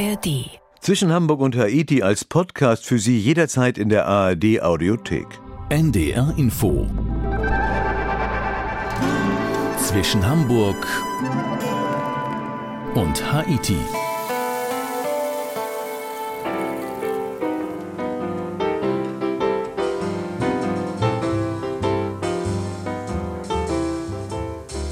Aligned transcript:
ARD. 0.00 0.50
Zwischen 0.80 1.12
Hamburg 1.12 1.40
und 1.40 1.56
Haiti 1.56 2.02
als 2.02 2.24
Podcast 2.24 2.86
für 2.86 2.98
Sie 3.00 3.18
jederzeit 3.18 3.78
in 3.78 3.88
der 3.88 4.06
ARD 4.06 4.62
Audiothek. 4.62 5.26
NDR 5.70 6.32
Info. 6.36 6.86
Zwischen 9.78 10.24
Hamburg 10.24 10.86
und 12.94 13.32
Haiti. 13.32 13.76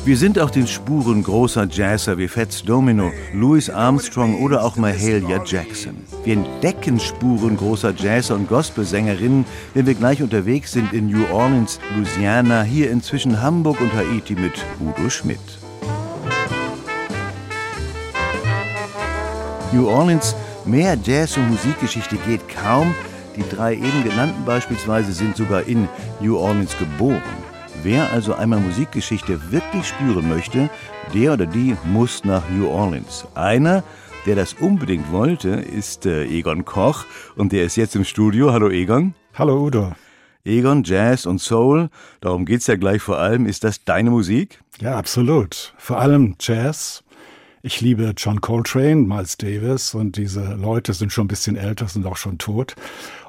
Wir 0.07 0.16
sind 0.16 0.38
auf 0.38 0.52
den 0.52 0.68
Spuren 0.68 1.25
großer 1.25 1.66
Jazzer 1.68 2.16
wie 2.16 2.29
Fats 2.29 2.62
Domino, 2.62 3.11
Louis 3.35 3.68
Armstrong 3.68 4.40
oder 4.40 4.63
auch 4.63 4.76
Mahalia 4.76 5.43
Jackson. 5.44 5.96
Wir 6.22 6.35
entdecken 6.35 7.00
Spuren 7.00 7.57
großer 7.57 7.93
Jazzer 7.93 8.36
und 8.36 8.49
Gospelsängerinnen, 8.49 9.44
wenn 9.75 9.85
wir 9.85 9.94
gleich 9.94 10.22
unterwegs 10.22 10.71
sind 10.71 10.93
in 10.93 11.08
New 11.08 11.25
Orleans, 11.32 11.80
Louisiana, 11.96 12.63
hier 12.63 12.93
inzwischen 12.93 13.43
Hamburg 13.43 13.80
und 13.80 13.93
Haiti 13.94 14.36
mit 14.36 14.53
Udo 14.79 15.11
Schmidt. 15.11 15.40
New 19.72 19.88
Orleans, 19.88 20.36
mehr 20.64 20.96
Jazz- 21.02 21.36
und 21.36 21.50
Musikgeschichte 21.50 22.14
geht 22.29 22.43
kaum. 22.49 22.94
Die 23.35 23.43
drei 23.52 23.75
eben 23.75 24.04
genannten 24.04 24.44
beispielsweise 24.44 25.11
sind 25.11 25.36
sogar 25.36 25.64
in 25.64 25.88
New 26.21 26.38
Orleans 26.38 26.79
geboren. 26.79 27.46
Wer 27.82 28.12
also 28.12 28.35
einmal 28.35 28.61
Musikgeschichte 28.61 29.53
wirklich 29.53 29.86
spüren 29.86 30.29
möchte, 30.29 30.71
der 31.14 31.35
oder 31.35 31.46
die 31.46 31.76
muss 31.85 32.25
nach 32.25 32.42
New 32.50 32.69
Orleans. 32.69 33.27
Einer, 33.34 33.84
der 34.27 34.36
das 34.36 34.55
unbedingt 34.55 35.12
wollte, 35.12 35.50
ist 35.50 36.06
äh, 36.06 36.24
Egon 36.24 36.64
Koch 36.64 37.04
und 37.36 37.52
der 37.52 37.64
ist 37.64 37.77
jetzt 37.77 37.94
im 37.94 38.04
Studio. 38.04 38.52
Hallo 38.52 38.70
Egon. 38.70 39.14
Hallo 39.34 39.64
Udo. 39.64 39.92
Egon, 40.44 40.84
Jazz 40.84 41.27
und 41.27 41.41
Soul, 41.41 41.91
darum 42.20 42.44
geht's 42.44 42.66
ja 42.66 42.77
gleich 42.77 43.02
vor 43.02 43.19
allem. 43.19 43.47
Ist 43.47 43.64
das 43.64 43.84
deine 43.84 44.10
Musik? 44.10 44.60
Ja, 44.80 44.97
absolut. 44.97 45.74
Vor 45.77 45.98
allem 45.98 46.36
Jazz. 46.41 47.02
Ich 47.67 47.81
liebe 47.81 48.14
John 48.17 48.41
Coltrane, 48.41 49.09
Miles 49.09 49.39
Davis 49.39 49.92
und 49.92 50.17
diese 50.17 50.55
Leute 50.55 50.92
sind 50.92 51.12
schon 51.12 51.25
ein 51.25 51.28
bisschen 51.28 51.56
älter, 51.56 51.89
sind 51.89 52.06
auch 52.06 52.17
schon 52.17 52.39
tot. 52.39 52.77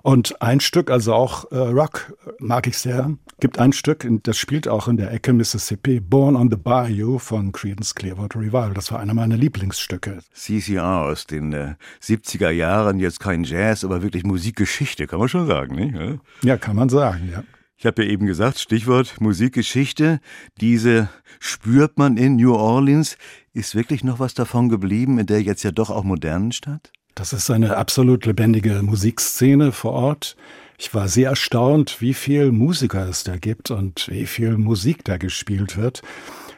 Und 0.04 0.44
ein 0.44 0.60
Stück, 0.60 0.92
also 0.92 1.16
auch 1.16 1.52
äh, 1.52 1.58
Rock, 1.58 2.16
mag 2.38 2.68
ich 2.68 2.78
sehr. 2.78 3.18
Gibt 3.40 3.58
ein 3.58 3.74
Stück, 3.74 4.08
das 4.22 4.38
spielt 4.38 4.68
auch 4.68 4.88
in 4.88 4.98
der 4.98 5.12
Ecke 5.12 5.34
Mississippi, 5.34 6.00
Born 6.00 6.36
on 6.36 6.52
the 6.52 6.56
Bayou 6.56 7.18
von 7.18 7.52
Creedence 7.52 7.96
Clearwater 7.96 8.40
Revival. 8.40 8.76
Das 8.76 8.92
war 8.92 9.00
einer 9.00 9.16
meiner 9.16 9.38
Lieblingsstücke. 9.38 10.20
CCR 10.36 11.02
aus 11.02 11.26
den 11.26 11.52
äh, 11.54 11.74
70er 12.04 12.52
Jahren, 12.52 13.00
jetzt 13.00 13.20
kein 13.20 13.44
Jazz, 13.44 13.84
aber 13.84 14.04
wirklich 14.04 14.24
Musikgeschichte, 14.24 15.08
kann 15.08 15.18
man 15.18 15.30
schon 15.30 15.48
sagen, 15.48 15.74
nicht? 15.74 15.96
Ja, 15.96 16.14
ja 16.44 16.58
kann 16.58 16.76
man 16.76 16.90
sagen, 16.90 17.28
ja. 17.32 17.44
Ich 17.80 17.86
habe 17.86 18.04
ja 18.04 18.10
eben 18.10 18.26
gesagt, 18.26 18.58
Stichwort 18.58 19.22
Musikgeschichte. 19.22 20.20
Diese 20.60 21.10
spürt 21.40 22.00
man 22.00 22.18
in 22.18 22.36
New 22.38 22.56
Orleans. 22.56 23.18
Ist 23.58 23.74
wirklich 23.74 24.04
noch 24.04 24.20
was 24.20 24.36
davon 24.36 24.70
geblieben 24.70 25.18
in 25.18 25.26
der 25.26 25.42
jetzt 25.42 25.64
ja 25.64 25.72
doch 25.72 25.90
auch 25.90 26.04
modernen 26.04 26.52
Stadt? 26.52 26.92
Das 27.16 27.34
ist 27.34 27.50
eine 27.50 27.76
absolut 27.76 28.28
lebendige 28.28 28.84
Musikszene 28.84 29.72
vor 29.72 29.94
Ort. 29.94 30.36
Ich 30.78 30.94
war 30.94 31.08
sehr 31.08 31.30
erstaunt, 31.32 32.00
wie 32.00 32.14
viel 32.14 32.52
Musiker 32.52 33.10
es 33.10 33.24
da 33.24 33.36
gibt 33.36 33.72
und 33.72 34.10
wie 34.10 34.28
viel 34.28 34.60
Musik 34.60 35.04
da 35.06 35.18
gespielt 35.18 35.76
wird. 35.76 36.04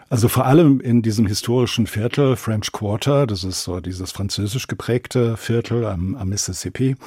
Also 0.10 0.28
vor 0.28 0.46
allem 0.46 0.82
in 0.82 1.02
diesem 1.02 1.26
historischen 1.26 1.88
Viertel 1.88 2.36
French 2.36 2.74
Quarter, 2.74 3.28
das 3.28 3.46
ist 3.46 3.64
so 3.64 3.80
dieses 3.80 4.12
französisch 4.12 4.68
geprägte 4.68 5.38
Viertel 5.38 5.86
am, 5.86 6.16
am 6.16 6.28
Mississippi. 6.28 6.98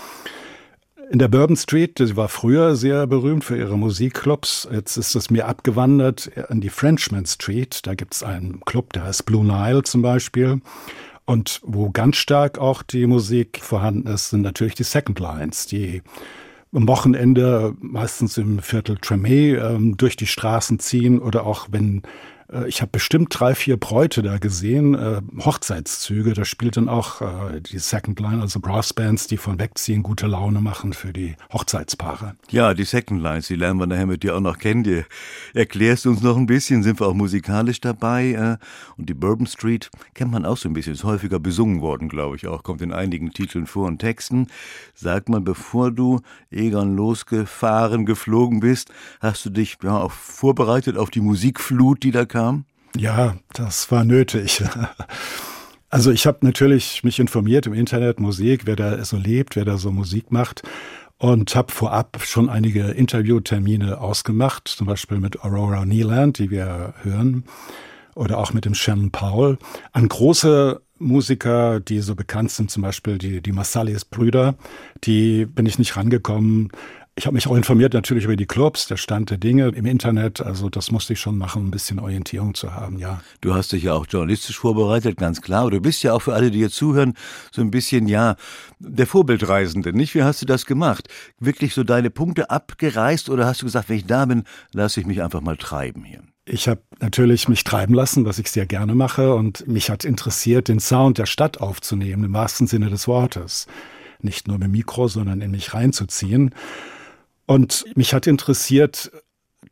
In 1.12 1.18
der 1.18 1.28
Bourbon 1.28 1.56
Street, 1.56 1.98
sie 1.98 2.16
war 2.16 2.28
früher 2.28 2.74
sehr 2.74 3.06
berühmt 3.06 3.44
für 3.44 3.58
ihre 3.58 3.76
Musikclubs. 3.76 4.66
Jetzt 4.72 4.96
ist 4.96 5.14
es 5.14 5.28
mir 5.28 5.46
abgewandert 5.46 6.30
an 6.48 6.62
die 6.62 6.70
Frenchman 6.70 7.26
Street. 7.26 7.80
Da 7.86 7.92
gibt 7.94 8.14
es 8.14 8.22
einen 8.22 8.60
Club, 8.60 8.94
der 8.94 9.04
heißt 9.04 9.26
Blue 9.26 9.44
Nile 9.44 9.82
zum 9.82 10.00
Beispiel. 10.00 10.62
Und 11.26 11.60
wo 11.64 11.90
ganz 11.90 12.16
stark 12.16 12.56
auch 12.56 12.82
die 12.82 13.06
Musik 13.06 13.60
vorhanden 13.62 14.08
ist, 14.08 14.30
sind 14.30 14.40
natürlich 14.40 14.74
die 14.74 14.84
Second 14.84 15.20
Lines, 15.20 15.66
die 15.66 16.00
am 16.72 16.88
Wochenende 16.88 17.74
meistens 17.80 18.38
im 18.38 18.60
Viertel 18.60 18.96
Tremé 18.96 19.58
ähm, 19.58 19.98
durch 19.98 20.16
die 20.16 20.26
Straßen 20.26 20.78
ziehen 20.78 21.18
oder 21.18 21.44
auch 21.44 21.68
wenn 21.70 22.04
ich 22.66 22.82
habe 22.82 22.90
bestimmt 22.92 23.28
drei, 23.30 23.54
vier 23.54 23.78
Bräute 23.78 24.22
da 24.22 24.36
gesehen, 24.36 24.94
äh, 24.94 25.22
Hochzeitszüge. 25.38 26.34
Da 26.34 26.44
spielt 26.44 26.76
dann 26.76 26.88
auch 26.88 27.22
äh, 27.22 27.60
die 27.60 27.78
Second 27.78 28.20
Line, 28.20 28.42
also 28.42 28.60
Brassbands, 28.60 29.26
die 29.26 29.38
von 29.38 29.58
wegziehen, 29.58 30.02
gute 30.02 30.26
Laune 30.26 30.60
machen 30.60 30.92
für 30.92 31.14
die 31.14 31.36
Hochzeitspaare. 31.52 32.34
Ja, 32.50 32.74
die 32.74 32.84
Second 32.84 33.22
Lines, 33.22 33.46
die 33.46 33.54
lernen 33.54 33.80
wir 33.80 33.86
nachher 33.86 34.06
mit 34.06 34.22
dir 34.22 34.36
auch 34.36 34.40
noch 34.40 34.58
kennen. 34.58 34.84
Die 34.84 35.02
erklärst 35.54 36.04
du 36.04 36.10
uns 36.10 36.20
noch 36.20 36.36
ein 36.36 36.44
bisschen, 36.44 36.82
sind 36.82 37.00
wir 37.00 37.06
auch 37.06 37.14
musikalisch 37.14 37.80
dabei. 37.80 38.32
Äh, 38.32 38.64
und 38.98 39.08
die 39.08 39.14
Bourbon 39.14 39.46
Street 39.46 39.90
kennt 40.12 40.30
man 40.30 40.44
auch 40.44 40.58
so 40.58 40.68
ein 40.68 40.74
bisschen, 40.74 40.92
ist 40.92 41.04
häufiger 41.04 41.40
besungen 41.40 41.80
worden, 41.80 42.10
glaube 42.10 42.36
ich 42.36 42.46
auch, 42.46 42.62
kommt 42.62 42.82
in 42.82 42.92
einigen 42.92 43.32
Titeln 43.32 43.66
vor 43.66 43.86
und 43.86 43.98
Texten. 43.98 44.48
Sag 44.94 45.30
mal, 45.30 45.40
bevor 45.40 45.90
du 45.90 46.20
Egon 46.50 46.96
losgefahren, 46.96 48.04
geflogen 48.04 48.60
bist, 48.60 48.90
hast 49.20 49.46
du 49.46 49.50
dich 49.50 49.78
ja 49.82 49.96
auch 49.96 50.12
vorbereitet 50.12 50.98
auf 50.98 51.08
die 51.08 51.20
Musikflut, 51.20 52.02
die 52.02 52.10
da 52.10 52.26
kam? 52.26 52.41
Kam? 52.42 52.64
Ja, 52.96 53.36
das 53.54 53.90
war 53.90 54.04
nötig. 54.04 54.62
Also 55.94 56.10
ich 56.10 56.26
habe 56.26 56.38
natürlich 56.40 57.04
mich 57.04 57.18
informiert 57.18 57.66
im 57.66 57.74
Internet, 57.74 58.18
Musik, 58.18 58.62
wer 58.64 58.76
da 58.76 59.04
so 59.04 59.18
lebt, 59.18 59.56
wer 59.56 59.66
da 59.66 59.76
so 59.76 59.92
Musik 59.92 60.32
macht 60.32 60.62
und 61.18 61.54
habe 61.54 61.70
vorab 61.70 62.22
schon 62.24 62.48
einige 62.48 62.84
Interviewtermine 62.84 64.00
ausgemacht, 64.00 64.68
zum 64.68 64.86
Beispiel 64.86 65.18
mit 65.18 65.44
Aurora 65.44 65.84
Neeland, 65.84 66.38
die 66.38 66.50
wir 66.50 66.94
hören, 67.02 67.44
oder 68.14 68.38
auch 68.38 68.54
mit 68.54 68.64
dem 68.64 68.74
Shannon 68.74 69.10
Powell, 69.10 69.58
an 69.92 70.08
große 70.08 70.80
Musiker, 70.98 71.78
die 71.78 72.00
so 72.00 72.14
bekannt 72.14 72.50
sind, 72.52 72.70
zum 72.70 72.82
Beispiel 72.82 73.18
die, 73.18 73.42
die 73.42 73.52
Massalis-Brüder, 73.52 74.54
die 75.04 75.44
bin 75.44 75.66
ich 75.66 75.78
nicht 75.78 75.94
rangekommen. 75.98 76.70
Ich 77.14 77.26
habe 77.26 77.34
mich 77.34 77.46
auch 77.46 77.54
informiert 77.54 77.92
natürlich 77.92 78.24
über 78.24 78.36
die 78.36 78.46
Clubs, 78.46 78.86
der 78.86 78.96
Stand 78.96 79.28
der 79.28 79.36
Dinge 79.36 79.68
im 79.68 79.84
Internet. 79.84 80.40
Also 80.40 80.70
das 80.70 80.90
musste 80.90 81.12
ich 81.12 81.20
schon 81.20 81.36
machen, 81.36 81.66
ein 81.66 81.70
bisschen 81.70 81.98
Orientierung 81.98 82.54
zu 82.54 82.74
haben, 82.74 82.98
ja. 82.98 83.20
Du 83.42 83.54
hast 83.54 83.72
dich 83.72 83.82
ja 83.82 83.92
auch 83.92 84.06
journalistisch 84.08 84.58
vorbereitet, 84.58 85.18
ganz 85.18 85.42
klar. 85.42 85.70
du 85.70 85.78
bist 85.80 86.02
ja 86.02 86.14
auch 86.14 86.22
für 86.22 86.32
alle, 86.32 86.50
die 86.50 86.60
jetzt 86.60 86.76
zuhören, 86.76 87.12
so 87.50 87.60
ein 87.60 87.70
bisschen, 87.70 88.08
ja, 88.08 88.36
der 88.78 89.06
Vorbildreisende, 89.06 89.92
nicht? 89.92 90.14
Wie 90.14 90.22
hast 90.22 90.40
du 90.40 90.46
das 90.46 90.64
gemacht? 90.64 91.08
Wirklich 91.38 91.74
so 91.74 91.84
deine 91.84 92.08
Punkte 92.08 92.48
abgereist 92.48 93.28
oder 93.28 93.44
hast 93.44 93.60
du 93.60 93.66
gesagt, 93.66 93.90
wenn 93.90 93.96
ich 93.98 94.06
da 94.06 94.24
bin, 94.24 94.44
lasse 94.72 94.98
ich 94.98 95.06
mich 95.06 95.22
einfach 95.22 95.42
mal 95.42 95.58
treiben 95.58 96.04
hier? 96.04 96.22
Ich 96.46 96.66
habe 96.66 96.80
natürlich 96.98 97.46
mich 97.46 97.62
treiben 97.62 97.94
lassen, 97.94 98.24
was 98.24 98.38
ich 98.38 98.50
sehr 98.50 98.66
gerne 98.66 98.94
mache. 98.94 99.34
Und 99.34 99.68
mich 99.68 99.90
hat 99.90 100.04
interessiert, 100.06 100.68
den 100.68 100.80
Sound 100.80 101.18
der 101.18 101.26
Stadt 101.26 101.60
aufzunehmen, 101.60 102.24
im 102.24 102.32
wahrsten 102.32 102.66
Sinne 102.66 102.88
des 102.88 103.06
Wortes. 103.06 103.66
Nicht 104.20 104.48
nur 104.48 104.56
mit 104.56 104.68
dem 104.68 104.72
Mikro, 104.72 105.08
sondern 105.08 105.42
in 105.42 105.50
mich 105.50 105.74
reinzuziehen. 105.74 106.54
Und 107.52 107.84
mich 107.94 108.14
hat 108.14 108.26
interessiert, 108.26 109.12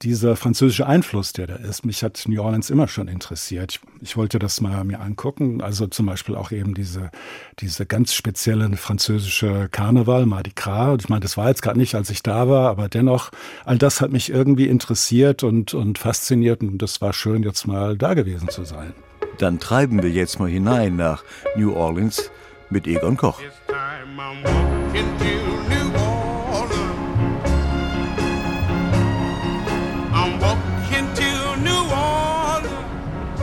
dieser 0.03 0.37
französische 0.37 0.87
Einfluss, 0.87 1.33
der 1.33 1.47
da 1.47 1.55
ist. 1.55 1.87
Mich 1.87 2.03
hat 2.03 2.25
New 2.29 2.43
Orleans 2.43 2.69
immer 2.69 2.89
schon 2.89 3.09
interessiert. 3.09 3.73
Ich, 3.73 4.03
ich, 4.03 4.17
wollte 4.19 4.39
das 4.39 4.61
mal 4.61 4.85
mir 4.85 5.01
angucken. 5.01 5.63
Also 5.63 5.87
zum 5.87 6.05
Beispiel 6.05 6.37
auch 6.37 6.53
eben 6.53 6.75
diese, 6.75 7.11
diese 7.59 7.87
ganz 7.87 8.13
spezielle 8.13 8.77
französische 8.77 9.71
Karneval, 9.71 10.27
Mardi 10.27 10.53
Gras. 10.55 10.99
Ich 11.01 11.09
meine, 11.09 11.21
das 11.21 11.39
war 11.39 11.49
jetzt 11.49 11.63
gerade 11.63 11.79
nicht, 11.79 11.95
als 11.95 12.11
ich 12.11 12.23
da 12.23 12.51
war, 12.51 12.69
aber 12.69 12.91
dennoch, 12.91 13.31
all 13.65 13.79
das 13.79 14.03
hat 14.03 14.13
mich 14.13 14.29
irgendwie 14.29 14.69
interessiert 14.69 15.43
und, 15.43 15.73
und 15.73 15.97
fasziniert. 15.97 16.61
Und 16.61 16.77
das 16.83 17.01
war 17.01 17.15
schön, 17.15 17.45
jetzt 17.45 17.67
mal 17.67 17.97
da 17.97 18.13
gewesen 18.13 18.51
zu 18.51 18.65
sein. 18.67 18.93
Dann 19.39 19.59
treiben 19.59 20.03
wir 20.03 20.11
jetzt 20.11 20.39
mal 20.39 20.51
hinein 20.51 20.97
nach 20.97 21.25
New 21.57 21.73
Orleans 21.75 22.31
mit 22.69 22.87
Egon 22.87 23.17
Koch. 23.17 23.41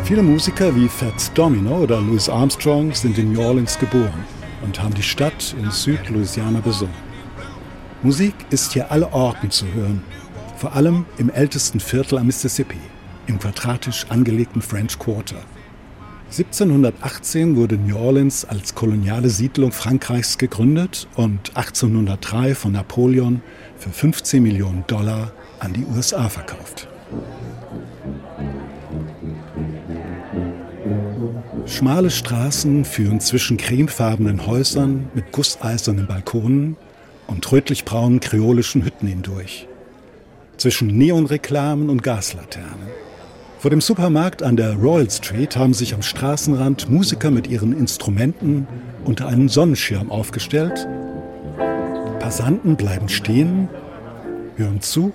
Viele 0.07 0.23
Musiker 0.23 0.73
wie 0.73 0.87
Fats 0.87 1.33
Domino 1.33 1.79
oder 1.79 1.99
Louis 1.99 2.29
Armstrong 2.29 2.93
sind 2.93 3.17
in 3.17 3.33
New 3.33 3.41
Orleans 3.41 3.77
geboren 3.77 4.23
und 4.63 4.81
haben 4.81 4.93
die 4.93 5.03
Stadt 5.03 5.53
in 5.59 5.69
Südlouisiana 5.69 6.61
besungen. 6.61 6.93
Musik 8.03 8.33
ist 8.49 8.71
hier 8.71 8.89
alle 8.89 9.11
Orten 9.11 9.51
zu 9.51 9.65
hören, 9.73 10.01
vor 10.55 10.71
allem 10.71 11.05
im 11.17 11.29
ältesten 11.29 11.81
Viertel 11.81 12.19
am 12.19 12.27
Mississippi, 12.27 12.79
im 13.27 13.37
quadratisch 13.37 14.05
angelegten 14.07 14.61
French 14.61 14.97
Quarter. 14.97 15.43
1718 16.31 17.57
wurde 17.57 17.75
New 17.75 17.97
Orleans 17.97 18.45
als 18.45 18.75
koloniale 18.75 19.29
Siedlung 19.29 19.73
Frankreichs 19.73 20.37
gegründet 20.37 21.09
und 21.17 21.57
1803 21.57 22.55
von 22.55 22.71
Napoleon 22.71 23.41
für 23.77 23.89
15 23.89 24.41
Millionen 24.41 24.85
Dollar 24.87 25.33
an 25.59 25.73
die 25.73 25.83
USA 25.83 26.29
verkauft. 26.29 26.87
Schmale 31.67 32.09
Straßen 32.09 32.85
führen 32.85 33.19
zwischen 33.19 33.57
cremefarbenen 33.57 34.47
Häusern 34.47 35.09
mit 35.13 35.33
gusseisernen 35.33 36.07
Balkonen 36.07 36.77
und 37.27 37.51
rötlich-braunen 37.51 38.21
kreolischen 38.21 38.85
Hütten 38.85 39.05
hindurch. 39.05 39.67
Zwischen 40.55 40.97
Neonreklamen 40.97 41.89
und 41.89 42.03
Gaslaternen. 42.03 42.87
Vor 43.59 43.69
dem 43.69 43.81
Supermarkt 43.81 44.43
an 44.43 44.55
der 44.55 44.75
Royal 44.75 45.09
Street 45.11 45.57
haben 45.57 45.73
sich 45.73 45.93
am 45.93 46.01
Straßenrand 46.01 46.89
Musiker 46.89 47.31
mit 47.31 47.47
ihren 47.47 47.77
Instrumenten 47.77 48.65
unter 49.03 49.27
einem 49.27 49.49
Sonnenschirm 49.49 50.09
aufgestellt. 50.09 50.87
Passanten 52.19 52.77
bleiben 52.77 53.09
stehen, 53.09 53.67
hören 54.55 54.81
zu. 54.81 55.11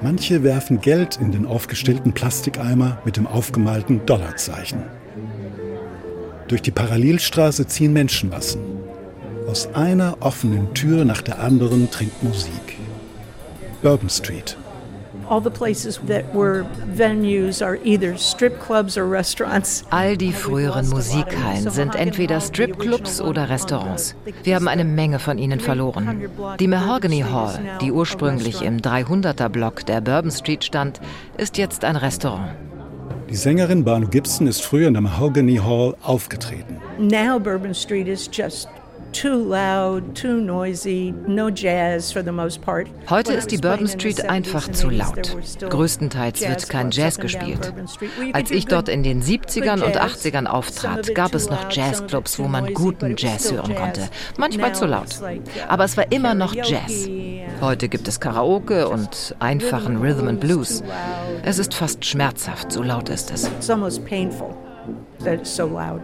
Manche 0.00 0.42
werfen 0.42 0.80
Geld 0.80 1.18
in 1.20 1.30
den 1.30 1.44
aufgestellten 1.44 2.12
Plastikeimer 2.12 3.02
mit 3.04 3.16
dem 3.16 3.26
aufgemalten 3.26 4.06
Dollarzeichen. 4.06 4.97
Durch 6.48 6.62
die 6.62 6.70
Parallelstraße 6.70 7.66
ziehen 7.66 7.92
Menschenmassen. 7.92 8.60
Aus 9.46 9.68
einer 9.74 10.16
offenen 10.20 10.74
Tür 10.74 11.04
nach 11.04 11.22
der 11.22 11.40
anderen 11.40 11.90
dringt 11.90 12.22
Musik. 12.22 12.78
Bourbon 13.82 14.10
Street. 14.10 14.56
All 15.28 15.42
the 15.42 15.50
places 15.50 16.00
that 16.06 16.34
were 16.34 16.64
venues 16.86 17.60
are 17.60 17.78
either 17.84 18.16
strip 18.16 18.60
clubs 18.60 18.96
or 18.96 19.10
restaurants. 19.10 19.84
All 19.90 20.16
die 20.16 20.32
früheren 20.32 20.88
Musikhallen 20.88 21.70
sind 21.70 21.94
entweder 21.94 22.40
Stripclubs 22.40 23.20
oder 23.20 23.50
Restaurants. 23.50 24.14
Wir 24.42 24.54
haben 24.54 24.68
eine 24.68 24.84
Menge 24.84 25.18
von 25.18 25.36
ihnen 25.36 25.60
verloren. 25.60 26.30
Die 26.58 26.68
Mahogany 26.68 27.20
Hall, 27.20 27.58
die 27.82 27.92
ursprünglich 27.92 28.62
im 28.62 28.78
300er 28.78 29.50
Block 29.50 29.84
der 29.84 30.00
Bourbon 30.00 30.30
Street 30.30 30.64
stand, 30.64 31.00
ist 31.36 31.58
jetzt 31.58 31.84
ein 31.84 31.96
Restaurant. 31.96 32.48
Die 33.30 33.36
Sängerin 33.36 33.84
Barnum 33.84 34.08
Gibson 34.08 34.46
ist 34.46 34.62
früher 34.62 34.88
in 34.88 34.94
der 34.94 35.02
Mahogany 35.02 35.56
Hall 35.56 35.94
aufgetreten. 36.02 36.80
Now 36.98 37.38
Bourbon 37.38 37.74
Street 37.74 38.08
is 38.08 38.28
just 38.32 38.68
Heute 43.10 43.32
ist 43.32 43.50
die 43.50 43.56
Bourbon 43.56 43.88
Street 43.88 44.28
einfach 44.28 44.70
zu 44.70 44.90
laut. 44.90 45.36
Größtenteils 45.68 46.40
wird 46.40 46.68
kein 46.68 46.90
Jazz 46.90 47.18
gespielt. 47.18 47.72
Als 48.32 48.50
ich 48.50 48.66
dort 48.66 48.88
in 48.88 49.02
den 49.02 49.22
70ern 49.22 49.82
und 49.82 49.98
80ern 49.98 50.46
auftrat, 50.46 51.14
gab 51.14 51.34
es 51.34 51.48
noch 51.48 51.70
Jazzclubs, 51.70 52.38
wo 52.38 52.48
man 52.48 52.74
guten 52.74 53.14
Jazz 53.16 53.50
hören 53.50 53.74
konnte. 53.74 54.08
Manchmal 54.36 54.74
zu 54.74 54.86
laut. 54.86 55.16
Aber 55.68 55.84
es 55.84 55.96
war 55.96 56.12
immer 56.12 56.34
noch 56.34 56.54
Jazz. 56.54 57.08
Heute 57.60 57.88
gibt 57.88 58.08
es 58.08 58.20
Karaoke 58.20 58.88
und 58.88 59.34
einfachen 59.38 59.96
Rhythm 59.96 60.28
and 60.28 60.40
Blues. 60.40 60.82
Es 61.42 61.58
ist 61.58 61.74
fast 61.74 62.04
schmerzhaft, 62.04 62.72
so 62.72 62.82
laut 62.82 63.08
ist 63.08 63.30
es. 63.30 63.48
It's 63.48 63.70
almost 63.70 64.04
painful 64.04 64.54
that 65.24 65.40
it's 65.40 65.54
so 65.54 65.66
loud. 65.66 66.02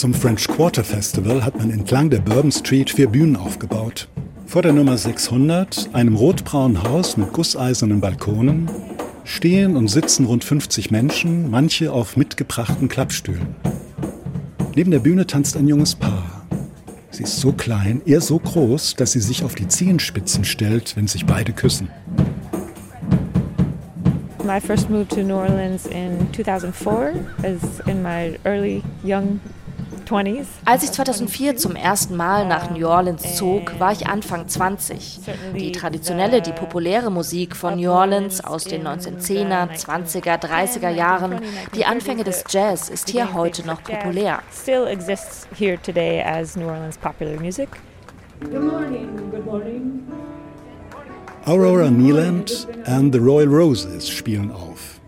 Zum 0.00 0.14
French 0.14 0.48
Quarter 0.48 0.82
Festival 0.82 1.44
hat 1.44 1.58
man 1.58 1.70
entlang 1.70 2.08
der 2.08 2.20
Bourbon 2.20 2.50
Street 2.50 2.88
vier 2.88 3.06
Bühnen 3.06 3.36
aufgebaut. 3.36 4.08
Vor 4.46 4.62
der 4.62 4.72
Nummer 4.72 4.96
600, 4.96 5.90
einem 5.92 6.16
rotbraunen 6.16 6.82
Haus 6.84 7.18
mit 7.18 7.34
gusseisernen 7.34 8.00
Balkonen, 8.00 8.70
stehen 9.24 9.76
und 9.76 9.88
sitzen 9.88 10.24
rund 10.24 10.42
50 10.42 10.90
Menschen, 10.90 11.50
manche 11.50 11.92
auf 11.92 12.16
mitgebrachten 12.16 12.88
Klappstühlen. 12.88 13.54
Neben 14.74 14.90
der 14.90 15.00
Bühne 15.00 15.26
tanzt 15.26 15.54
ein 15.58 15.68
junges 15.68 15.94
Paar. 15.94 16.46
Sie 17.10 17.24
ist 17.24 17.38
so 17.38 17.52
klein, 17.52 18.00
er 18.06 18.22
so 18.22 18.38
groß, 18.38 18.94
dass 18.94 19.12
sie 19.12 19.20
sich 19.20 19.44
auf 19.44 19.54
die 19.54 19.68
Zehenspitzen 19.68 20.44
stellt, 20.44 20.96
wenn 20.96 21.08
sich 21.08 21.26
beide 21.26 21.52
küssen. 21.52 21.90
My 24.46 24.58
first 24.58 24.88
move 24.88 25.06
to 25.08 25.22
New 25.22 25.36
Orleans 25.36 25.84
in 25.84 26.26
2004 26.32 27.22
is 27.42 27.60
in 27.86 28.02
my 28.02 28.38
early 28.44 28.82
young 29.04 29.38
als 30.64 30.82
ich 30.82 30.92
2004 30.92 31.56
zum 31.56 31.76
ersten 31.76 32.16
Mal 32.16 32.46
nach 32.46 32.70
New 32.70 32.86
Orleans 32.86 33.36
zog, 33.36 33.78
war 33.78 33.92
ich 33.92 34.06
Anfang 34.08 34.48
20. 34.48 35.20
Die 35.56 35.72
traditionelle, 35.72 36.42
die 36.42 36.52
populäre 36.52 37.10
Musik 37.10 37.54
von 37.54 37.76
New 37.78 37.90
Orleans 37.90 38.42
aus 38.42 38.64
den 38.64 38.86
1910er, 38.86 39.70
20er, 39.70 40.40
30er 40.40 40.90
Jahren, 40.90 41.40
die 41.74 41.84
Anfänge 41.84 42.24
des 42.24 42.44
Jazz 42.48 42.88
ist 42.88 43.10
hier 43.10 43.34
heute 43.34 43.64
noch 43.66 43.82
populär. 43.84 44.40
Aurora 51.46 51.90
Neeland 51.90 52.68
and 52.86 53.14
the 53.14 53.18
Royal 53.18 53.48
Roses 53.48 54.08
spielen 54.08 54.50
auf. 54.50 55.00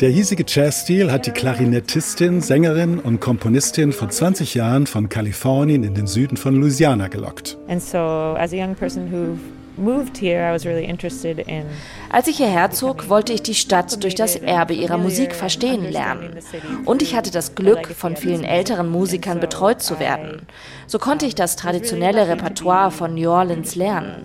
Der 0.00 0.10
hiesige 0.10 0.44
Jazzstil 0.46 1.10
hat 1.10 1.26
die 1.26 1.30
Klarinettistin, 1.30 2.42
Sängerin 2.42 2.98
und 2.98 3.18
Komponistin 3.18 3.92
vor 3.92 4.10
20 4.10 4.52
Jahren 4.52 4.86
von 4.86 5.08
Kalifornien 5.08 5.84
in 5.84 5.94
den 5.94 6.06
Süden 6.06 6.36
von 6.36 6.54
Louisiana 6.54 7.08
gelockt. 7.08 7.56
And 7.66 7.80
so 7.80 7.96
as 7.96 8.52
a 8.52 8.56
young 8.56 8.74
person 8.74 9.10
who 9.10 9.38
moved 9.78 10.16
here, 10.18 10.48
I 10.48 10.52
was 10.52 10.64
really 10.64 10.84
interested 10.84 11.38
in 11.38 11.64
als 12.08 12.28
ich 12.28 12.36
hierher 12.36 12.70
zog, 12.70 13.08
wollte 13.08 13.32
ich 13.32 13.42
die 13.42 13.54
Stadt 13.54 14.02
durch 14.02 14.14
das 14.14 14.36
Erbe 14.36 14.74
ihrer 14.74 14.96
Musik 14.96 15.34
verstehen 15.34 15.90
lernen. 15.90 16.38
Und 16.84 17.02
ich 17.02 17.16
hatte 17.16 17.30
das 17.30 17.54
Glück, 17.54 17.88
von 17.88 18.16
vielen 18.16 18.44
älteren 18.44 18.88
Musikern 18.88 19.40
betreut 19.40 19.82
zu 19.82 19.98
werden. 19.98 20.46
So 20.86 20.98
konnte 20.98 21.26
ich 21.26 21.34
das 21.34 21.56
traditionelle 21.56 22.28
Repertoire 22.28 22.90
von 22.90 23.14
New 23.14 23.28
Orleans 23.28 23.74
lernen. 23.74 24.22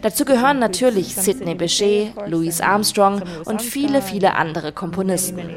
Dazu 0.00 0.24
gehören 0.24 0.58
natürlich 0.58 1.16
Sidney 1.16 1.54
Bechet, 1.54 2.12
Louis 2.26 2.60
Armstrong 2.60 3.22
und 3.44 3.62
viele, 3.62 4.00
viele 4.00 4.34
andere 4.36 4.72
Komponisten. 4.72 5.50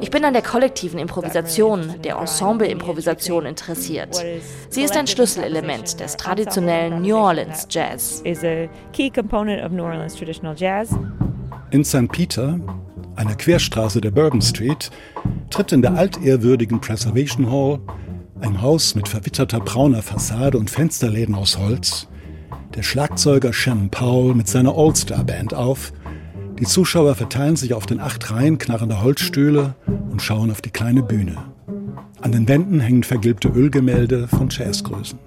Ich 0.00 0.10
bin 0.10 0.24
an 0.24 0.32
der 0.32 0.42
kollektiven 0.42 0.98
Improvisation, 0.98 2.00
der 2.02 2.16
Ensemble-Improvisation 2.16 3.46
interessiert. 3.46 4.24
Sie 4.70 4.82
ist 4.82 4.96
ein 4.96 5.06
Schlüsselelement 5.06 5.98
des 5.98 6.16
traditionellen 6.16 7.02
New 7.02 7.16
Orleans 7.16 7.66
Jazz. 7.68 8.22
In 11.70 11.84
St. 11.84 12.08
Peter, 12.10 12.60
einer 13.16 13.34
Querstraße 13.34 14.00
der 14.00 14.10
Bourbon 14.10 14.42
Street, 14.42 14.90
tritt 15.50 15.72
in 15.72 15.82
der 15.82 15.94
altehrwürdigen 15.94 16.80
Preservation 16.80 17.50
Hall, 17.50 17.80
ein 18.40 18.60
Haus 18.60 18.94
mit 18.94 19.08
verwitterter 19.08 19.60
brauner 19.60 20.02
Fassade 20.02 20.58
und 20.58 20.70
Fensterläden 20.70 21.34
aus 21.34 21.58
Holz, 21.58 22.08
der 22.74 22.82
Schlagzeuger 22.82 23.52
Shannon 23.52 23.90
Powell 23.90 24.34
mit 24.34 24.48
seiner 24.48 24.76
All-Star-Band 24.76 25.54
auf. 25.54 25.92
Die 26.58 26.64
Zuschauer 26.64 27.14
verteilen 27.14 27.56
sich 27.56 27.74
auf 27.74 27.86
den 27.86 28.00
acht 28.00 28.30
Reihen 28.30 28.58
knarrender 28.58 29.02
Holzstühle 29.02 29.74
und 30.10 30.22
schauen 30.22 30.50
auf 30.50 30.60
die 30.60 30.70
kleine 30.70 31.02
Bühne. 31.02 31.36
An 32.20 32.32
den 32.32 32.48
Wänden 32.48 32.80
hängen 32.80 33.02
vergilbte 33.02 33.48
Ölgemälde 33.48 34.28
von 34.28 34.48
Jazzgrößen. 34.48 35.18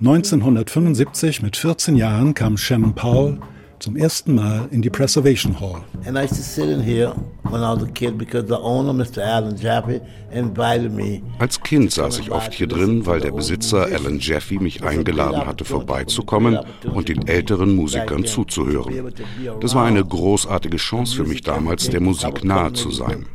1975 0.00 1.42
mit 1.42 1.56
14 1.56 1.96
Jahren 1.96 2.34
kam 2.34 2.56
Shannon 2.56 2.94
Powell 2.94 3.38
zum 3.80 3.96
ersten 3.96 4.34
Mal 4.34 4.68
in 4.70 4.82
die 4.82 4.90
Preservation 4.90 5.58
Hall. 5.58 5.82
And 6.06 6.16
I 6.16 6.24
used 6.24 6.36
to 6.36 6.42
sit 6.42 6.68
in 6.68 6.82
here 6.82 7.14
when 7.44 7.62
I 7.62 7.72
was 7.74 7.82
a 7.82 7.90
kid 7.92 8.18
because 8.18 8.46
the 8.46 8.58
owner, 8.58 8.92
Mr. 8.92 9.22
Alan 9.22 9.56
Jaffe, 9.56 10.02
invited 10.30 10.92
me. 10.92 11.22
Als 11.38 11.60
Kind 11.60 11.90
saß 11.90 12.18
ich 12.18 12.30
oft 12.30 12.52
hier 12.52 12.66
drin, 12.66 13.06
weil 13.06 13.20
der 13.20 13.32
Besitzer 13.32 13.86
Alan 13.86 14.18
Jaffe 14.18 14.60
mich 14.60 14.84
eingeladen 14.84 15.46
hatte, 15.46 15.64
vorbeizukommen 15.64 16.58
und 16.92 17.08
den 17.08 17.26
älteren 17.26 17.74
Musikern 17.74 18.24
zuzuhören. 18.24 19.12
Das 19.60 19.74
war 19.74 19.86
eine 19.86 20.04
großartige 20.04 20.76
Chance 20.76 21.16
für 21.16 21.24
mich 21.24 21.40
damals, 21.40 21.88
der 21.88 22.00
Musik 22.00 22.44
nahe 22.44 22.72
zu 22.74 22.90
sein. 22.90 23.26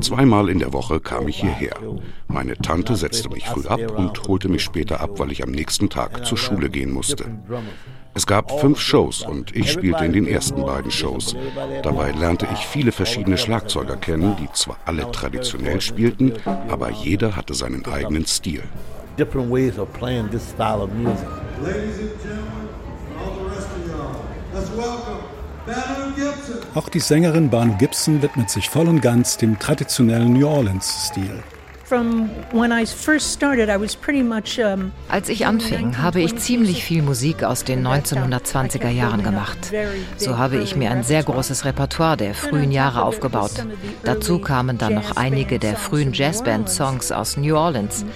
Zweimal 0.00 0.48
in 0.48 0.60
der 0.60 0.72
Woche 0.72 1.00
kam 1.00 1.28
ich 1.28 1.40
hierher. 1.40 1.76
Meine 2.28 2.56
Tante 2.56 2.96
setzte 2.96 3.28
mich 3.30 3.46
früh 3.46 3.66
ab 3.66 3.80
und 3.98 4.28
holte 4.28 4.48
mich 4.48 4.62
später 4.62 5.00
ab, 5.00 5.18
weil 5.18 5.32
ich 5.32 5.42
am 5.42 5.50
nächsten 5.50 5.88
Tag 5.88 6.24
zur 6.24 6.38
Schule 6.38 6.70
gehen 6.70 6.92
musste. 6.92 7.24
Es 8.14 8.26
gab 8.26 8.60
fünf 8.60 8.78
Shows 8.78 9.22
und 9.22 9.56
ich 9.56 9.71
spielte 9.72 10.04
in 10.04 10.12
den 10.12 10.26
ersten 10.26 10.64
beiden 10.64 10.90
Shows. 10.90 11.34
Dabei 11.82 12.12
lernte 12.12 12.46
ich 12.52 12.66
viele 12.66 12.92
verschiedene 12.92 13.38
Schlagzeuger 13.38 13.96
kennen, 13.96 14.36
die 14.40 14.48
zwar 14.52 14.76
alle 14.84 15.10
traditionell 15.10 15.80
spielten, 15.80 16.32
aber 16.68 16.90
jeder 16.90 17.36
hatte 17.36 17.54
seinen 17.54 17.84
eigenen 17.86 18.26
Stil. 18.26 18.62
Auch 26.74 26.88
die 26.88 27.00
Sängerin 27.00 27.50
Barnum 27.50 27.78
Gibson 27.78 28.22
widmet 28.22 28.50
sich 28.50 28.68
voll 28.68 28.88
und 28.88 29.00
ganz 29.00 29.36
dem 29.36 29.58
traditionellen 29.58 30.32
New 30.32 30.48
Orleans-Stil. 30.48 31.42
Als 35.08 35.28
ich 35.28 35.46
anfing, 35.46 35.98
habe 35.98 36.20
ich 36.22 36.36
ziemlich 36.36 36.84
viel 36.84 37.02
Musik 37.02 37.44
aus 37.44 37.64
den 37.64 37.86
1920er 37.86 38.88
Jahren 38.88 39.22
gemacht. 39.22 39.58
So 40.16 40.38
habe 40.38 40.56
ich 40.56 40.74
mir 40.74 40.90
ein 40.90 41.02
sehr 41.02 41.22
großes 41.22 41.66
Repertoire 41.66 42.16
der 42.16 42.34
frühen 42.34 42.72
Jahre 42.72 43.02
aufgebaut. 43.02 43.66
Dazu 44.04 44.38
kamen 44.38 44.78
dann 44.78 44.94
noch 44.94 45.16
einige 45.16 45.58
der 45.58 45.76
frühen 45.76 46.14
Jazzband-Songs 46.14 47.12
aus 47.12 47.36
New 47.36 47.56
Orleans. 47.56 48.06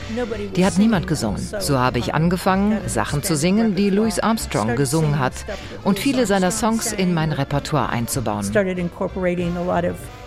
Die 0.56 0.64
hat 0.64 0.78
niemand 0.78 1.06
gesungen. 1.06 1.42
So 1.60 1.78
habe 1.78 1.98
ich 1.98 2.14
angefangen, 2.14 2.78
Sachen 2.86 3.22
zu 3.22 3.36
singen, 3.36 3.74
die 3.74 3.90
Louis 3.90 4.18
Armstrong 4.18 4.76
gesungen 4.76 5.18
hat 5.18 5.34
und 5.84 5.98
viele 5.98 6.24
seiner 6.24 6.50
Songs 6.50 6.92
in 6.92 7.12
mein 7.12 7.32
Repertoire 7.32 7.90
einzubauen. 7.90 8.50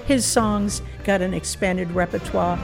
His 0.10 0.26
songs 0.26 0.82
got 1.04 1.22
an 1.22 1.36
expanded 1.36 1.96
repertoire. 1.96 2.58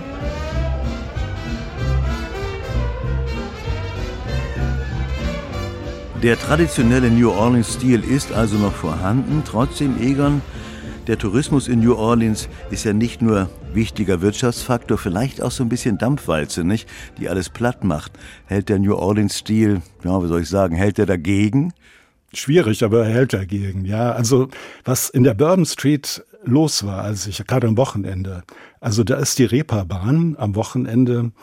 Der 6.26 6.40
traditionelle 6.40 7.12
New 7.12 7.30
Orleans-Stil 7.30 8.04
ist 8.04 8.32
also 8.32 8.58
noch 8.58 8.74
vorhanden. 8.74 9.44
Trotzdem, 9.46 10.02
Egon, 10.02 10.42
der 11.06 11.20
Tourismus 11.20 11.68
in 11.68 11.82
New 11.82 11.94
Orleans 11.94 12.50
ist 12.72 12.84
ja 12.84 12.94
nicht 12.94 13.22
nur 13.22 13.48
wichtiger 13.74 14.22
Wirtschaftsfaktor, 14.22 14.98
vielleicht 14.98 15.40
auch 15.40 15.52
so 15.52 15.62
ein 15.62 15.70
bisschen 15.70 16.00
Dampfwalze, 16.00 16.64
nicht? 16.64 16.90
Die 17.20 17.30
alles 17.30 17.50
platt 17.50 17.84
macht. 17.84 18.14
Hält 18.48 18.70
der 18.70 18.80
New 18.80 18.96
Orleans-Stil, 18.96 19.84
ja, 20.04 20.24
wie 20.24 20.28
soll 20.28 20.42
ich 20.42 20.50
sagen, 20.50 20.76
hält 20.76 20.98
er 20.98 21.06
dagegen? 21.06 21.74
Schwierig, 22.34 22.84
aber 22.84 23.06
er 23.06 23.14
hält 23.14 23.34
dagegen, 23.34 23.86
ja. 23.86 24.14
Also, 24.14 24.48
was 24.84 25.12
in 25.12 25.26
der 25.26 25.36
Bourbon 25.36 25.68
Street 25.68 26.26
los 26.44 26.88
war, 26.88 27.04
als 27.04 27.28
ich 27.28 27.46
gerade 27.46 27.68
am 27.68 27.78
Wochenende, 27.78 28.42
also 28.82 29.04
da 29.04 29.18
ist 29.18 29.38
die 29.38 29.46
Reeperbahn 29.46 30.38
am 30.40 30.56
Wochenende, 30.56 31.34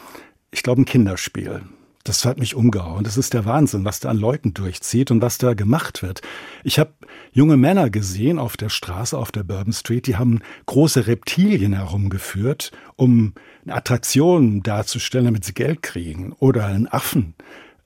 ich 0.50 0.64
glaube, 0.64 0.82
ein 0.82 0.86
Kinderspiel. 0.86 1.60
Das 2.04 2.24
hat 2.24 2.38
mich 2.38 2.56
umgehauen. 2.56 3.04
Das 3.04 3.16
ist 3.16 3.32
der 3.32 3.44
Wahnsinn, 3.44 3.84
was 3.84 4.00
da 4.00 4.10
an 4.10 4.16
Leuten 4.16 4.54
durchzieht 4.54 5.12
und 5.12 5.22
was 5.22 5.38
da 5.38 5.54
gemacht 5.54 6.02
wird. 6.02 6.20
Ich 6.64 6.80
habe 6.80 6.92
junge 7.32 7.56
Männer 7.56 7.90
gesehen 7.90 8.40
auf 8.40 8.56
der 8.56 8.70
Straße, 8.70 9.16
auf 9.16 9.30
der 9.30 9.44
Bourbon 9.44 9.72
Street, 9.72 10.08
die 10.08 10.16
haben 10.16 10.40
große 10.66 11.06
Reptilien 11.06 11.74
herumgeführt, 11.74 12.72
um 12.96 13.34
eine 13.64 13.76
Attraktion 13.76 14.64
darzustellen, 14.64 15.26
damit 15.26 15.44
sie 15.44 15.54
Geld 15.54 15.82
kriegen. 15.82 16.32
Oder 16.40 16.66
einen 16.66 16.88
Affen. 16.88 17.34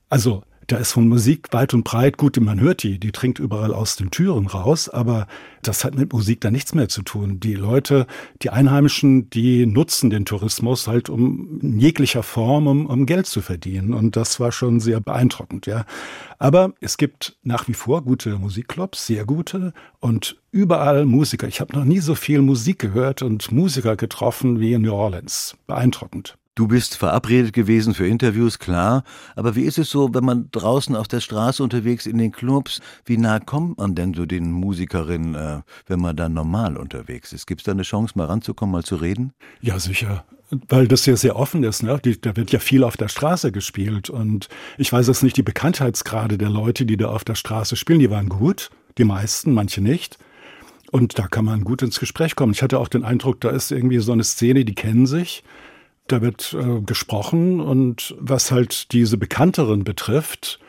Also 0.08 0.44
da 0.66 0.76
ist 0.76 0.92
von 0.92 1.08
Musik 1.08 1.48
weit 1.52 1.74
und 1.74 1.84
breit, 1.84 2.16
gut, 2.16 2.38
man 2.40 2.60
hört 2.60 2.82
die, 2.82 2.98
die 2.98 3.12
trinkt 3.12 3.38
überall 3.38 3.72
aus 3.72 3.96
den 3.96 4.10
Türen 4.10 4.46
raus, 4.46 4.88
aber 4.88 5.26
das 5.62 5.84
hat 5.84 5.94
mit 5.94 6.12
Musik 6.12 6.40
da 6.40 6.50
nichts 6.50 6.74
mehr 6.74 6.88
zu 6.88 7.02
tun. 7.02 7.38
Die 7.40 7.54
Leute, 7.54 8.06
die 8.42 8.50
Einheimischen, 8.50 9.30
die 9.30 9.66
nutzen 9.66 10.10
den 10.10 10.24
Tourismus 10.24 10.88
halt 10.88 11.08
um 11.08 11.60
in 11.60 11.78
jeglicher 11.78 12.22
Form, 12.22 12.66
um, 12.66 12.86
um 12.86 13.06
Geld 13.06 13.26
zu 13.26 13.42
verdienen. 13.42 13.94
Und 13.94 14.16
das 14.16 14.40
war 14.40 14.52
schon 14.52 14.80
sehr 14.80 15.00
beeindruckend, 15.00 15.66
ja. 15.66 15.84
Aber 16.38 16.74
es 16.80 16.96
gibt 16.96 17.36
nach 17.42 17.68
wie 17.68 17.74
vor 17.74 18.02
gute 18.02 18.38
Musikclubs, 18.38 19.06
sehr 19.06 19.24
gute 19.24 19.72
und 20.00 20.40
überall 20.50 21.06
Musiker. 21.06 21.48
Ich 21.48 21.60
habe 21.60 21.76
noch 21.76 21.84
nie 21.84 22.00
so 22.00 22.14
viel 22.14 22.42
Musik 22.42 22.78
gehört 22.78 23.22
und 23.22 23.52
Musiker 23.52 23.96
getroffen 23.96 24.60
wie 24.60 24.72
in 24.72 24.82
New 24.82 24.92
Orleans. 24.92 25.56
Beeindruckend. 25.66 26.36
Du 26.56 26.66
bist 26.66 26.96
verabredet 26.96 27.52
gewesen 27.52 27.92
für 27.92 28.08
Interviews, 28.08 28.58
klar. 28.58 29.04
Aber 29.34 29.56
wie 29.56 29.64
ist 29.64 29.76
es 29.76 29.90
so, 29.90 30.14
wenn 30.14 30.24
man 30.24 30.48
draußen 30.52 30.96
auf 30.96 31.06
der 31.06 31.20
Straße 31.20 31.62
unterwegs 31.62 32.06
in 32.06 32.16
den 32.16 32.32
Clubs, 32.32 32.80
wie 33.04 33.18
nah 33.18 33.40
kommt 33.40 33.76
man 33.76 33.94
denn 33.94 34.14
zu 34.14 34.24
den 34.24 34.52
Musikerinnen, 34.52 35.34
äh, 35.34 35.60
wenn 35.86 36.00
man 36.00 36.16
da 36.16 36.30
normal 36.30 36.78
unterwegs 36.78 37.34
ist? 37.34 37.46
Gibt 37.46 37.60
es 37.60 37.66
da 37.66 37.72
eine 37.72 37.82
Chance, 37.82 38.14
mal 38.16 38.24
ranzukommen, 38.24 38.72
mal 38.72 38.84
zu 38.84 38.96
reden? 38.96 39.34
Ja, 39.60 39.78
sicher. 39.78 40.24
Weil 40.68 40.88
das 40.88 41.04
ja 41.04 41.14
sehr 41.14 41.36
offen 41.36 41.62
ist, 41.62 41.82
ne? 41.82 42.00
Die, 42.02 42.18
da 42.18 42.34
wird 42.36 42.50
ja 42.52 42.58
viel 42.58 42.84
auf 42.84 42.96
der 42.96 43.08
Straße 43.08 43.52
gespielt. 43.52 44.08
Und 44.08 44.48
ich 44.78 44.90
weiß 44.90 45.08
jetzt 45.08 45.22
nicht, 45.22 45.36
die 45.36 45.42
Bekanntheitsgrade 45.42 46.38
der 46.38 46.48
Leute, 46.48 46.86
die 46.86 46.96
da 46.96 47.10
auf 47.10 47.24
der 47.24 47.34
Straße 47.34 47.76
spielen, 47.76 47.98
die 47.98 48.10
waren 48.10 48.30
gut. 48.30 48.70
Die 48.96 49.04
meisten, 49.04 49.52
manche 49.52 49.82
nicht. 49.82 50.16
Und 50.90 51.18
da 51.18 51.26
kann 51.26 51.44
man 51.44 51.64
gut 51.64 51.82
ins 51.82 52.00
Gespräch 52.00 52.34
kommen. 52.34 52.52
Ich 52.52 52.62
hatte 52.62 52.78
auch 52.78 52.88
den 52.88 53.04
Eindruck, 53.04 53.42
da 53.42 53.50
ist 53.50 53.72
irgendwie 53.72 53.98
so 53.98 54.12
eine 54.12 54.24
Szene, 54.24 54.64
die 54.64 54.74
kennen 54.74 55.06
sich. 55.06 55.42
Da 56.08 56.22
wird 56.22 56.56
äh, 56.58 56.80
gesprochen 56.82 57.60
und 57.60 58.14
was 58.18 58.52
halt 58.52 58.92
diese 58.92 59.18
Bekannteren 59.18 59.82
betrifft, 59.82 60.60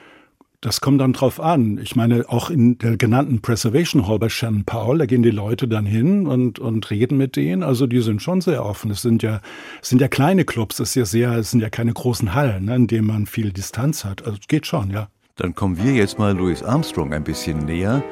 das 0.61 0.81
kommt 0.81 0.99
dann 0.99 1.13
drauf 1.13 1.39
an. 1.39 1.77
Ich 1.77 1.95
meine, 1.95 2.25
auch 2.29 2.49
in 2.49 2.79
der 2.79 2.97
genannten 2.97 3.41
Preservation 3.41 4.07
Hall 4.07 4.17
bei 4.17 4.29
Shannon 4.29 4.65
Powell, 4.65 4.97
da 4.97 5.05
gehen 5.05 5.21
die 5.21 5.29
Leute 5.29 5.67
dann 5.67 5.85
hin 5.85 6.25
und, 6.25 6.57
und 6.57 6.89
reden 6.89 7.17
mit 7.17 7.35
denen. 7.35 7.61
Also 7.61 7.85
die 7.85 8.01
sind 8.01 8.23
schon 8.23 8.41
sehr 8.41 8.65
offen. 8.65 8.89
Es 8.89 9.03
sind 9.03 9.21
ja, 9.21 9.41
es 9.81 9.89
sind 9.89 10.01
ja 10.01 10.07
kleine 10.07 10.45
Clubs, 10.45 10.79
es, 10.79 10.89
ist 10.89 10.95
ja 10.95 11.05
sehr, 11.05 11.31
es 11.33 11.51
sind 11.51 11.61
ja 11.61 11.69
keine 11.69 11.93
großen 11.93 12.33
Hallen, 12.33 12.65
ne, 12.65 12.75
in 12.75 12.87
denen 12.87 13.07
man 13.07 13.27
viel 13.27 13.51
Distanz 13.51 14.03
hat. 14.03 14.25
Also 14.25 14.39
geht 14.47 14.65
schon, 14.65 14.89
ja. 14.89 15.09
Dann 15.35 15.53
kommen 15.53 15.77
wir 15.77 15.93
jetzt 15.93 16.17
mal 16.17 16.35
Louis 16.35 16.63
Armstrong 16.63 17.13
ein 17.13 17.23
bisschen 17.23 17.59
näher 17.65 18.03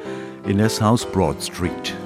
in 0.46 0.58
der 0.58 0.68
South 0.68 1.04
Broad 1.10 1.42
Street. 1.42 1.96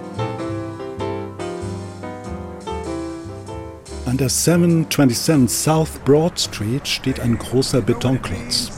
An 4.11 4.17
der 4.17 4.29
727 4.29 5.49
South 5.49 6.00
Broad 6.05 6.40
Street 6.40 6.88
steht 6.88 7.21
ein 7.21 7.38
großer 7.38 7.81
Betonklotz. 7.81 8.73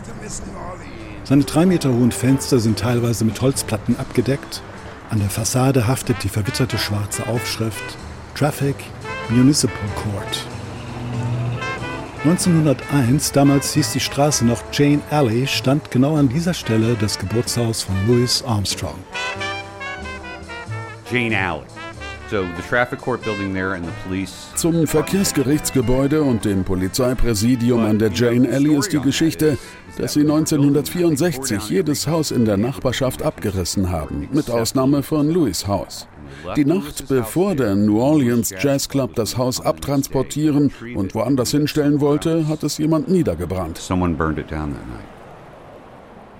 Seine 1.24 1.44
drei 1.44 1.64
Meter 1.64 1.88
hohen 1.88 2.12
Fenster 2.12 2.60
sind 2.60 2.78
teilweise 2.78 3.24
mit 3.24 3.40
Holzplatten 3.40 3.98
abgedeckt. 3.98 4.60
An 5.08 5.20
der 5.20 5.30
Fassade 5.30 5.88
haftet 5.88 6.22
die 6.22 6.28
verwitterte 6.28 6.76
schwarze 6.76 7.26
Aufschrift 7.28 7.96
Traffic 8.34 8.76
Municipal 9.30 9.88
Court. 9.94 10.46
1901, 12.24 13.32
damals 13.32 13.72
hieß 13.72 13.92
die 13.92 14.00
Straße 14.00 14.44
noch 14.44 14.62
Jane 14.70 15.00
Alley, 15.10 15.46
stand 15.46 15.90
genau 15.90 16.16
an 16.16 16.28
dieser 16.28 16.52
Stelle 16.52 16.94
das 17.00 17.18
Geburtshaus 17.18 17.80
von 17.80 17.94
Louis 18.06 18.44
Armstrong. 18.46 18.98
Jane 21.10 21.38
Alley. 21.38 21.81
Zum 24.54 24.86
Verkehrsgerichtsgebäude 24.86 26.22
und 26.22 26.44
dem 26.44 26.64
Polizeipräsidium 26.64 27.84
an 27.84 27.98
der 27.98 28.10
Jane 28.10 28.48
Alley 28.50 28.74
ist 28.74 28.92
die 28.92 29.00
Geschichte, 29.00 29.58
dass 29.98 30.14
sie 30.14 30.20
1964 30.20 31.68
jedes 31.68 32.06
Haus 32.06 32.30
in 32.30 32.44
der 32.44 32.56
Nachbarschaft 32.56 33.22
abgerissen 33.22 33.90
haben, 33.90 34.28
mit 34.32 34.50
Ausnahme 34.50 35.02
von 35.02 35.30
Louis 35.30 35.66
Haus. 35.66 36.08
Die 36.56 36.64
Nacht, 36.64 37.08
bevor 37.08 37.54
der 37.54 37.74
New 37.74 38.00
Orleans 38.00 38.54
Jazz 38.58 38.88
Club 38.88 39.14
das 39.14 39.36
Haus 39.36 39.60
abtransportieren 39.60 40.72
und 40.94 41.14
woanders 41.14 41.50
hinstellen 41.50 42.00
wollte, 42.00 42.48
hat 42.48 42.62
es 42.62 42.78
jemand 42.78 43.08
niedergebrannt. 43.08 43.78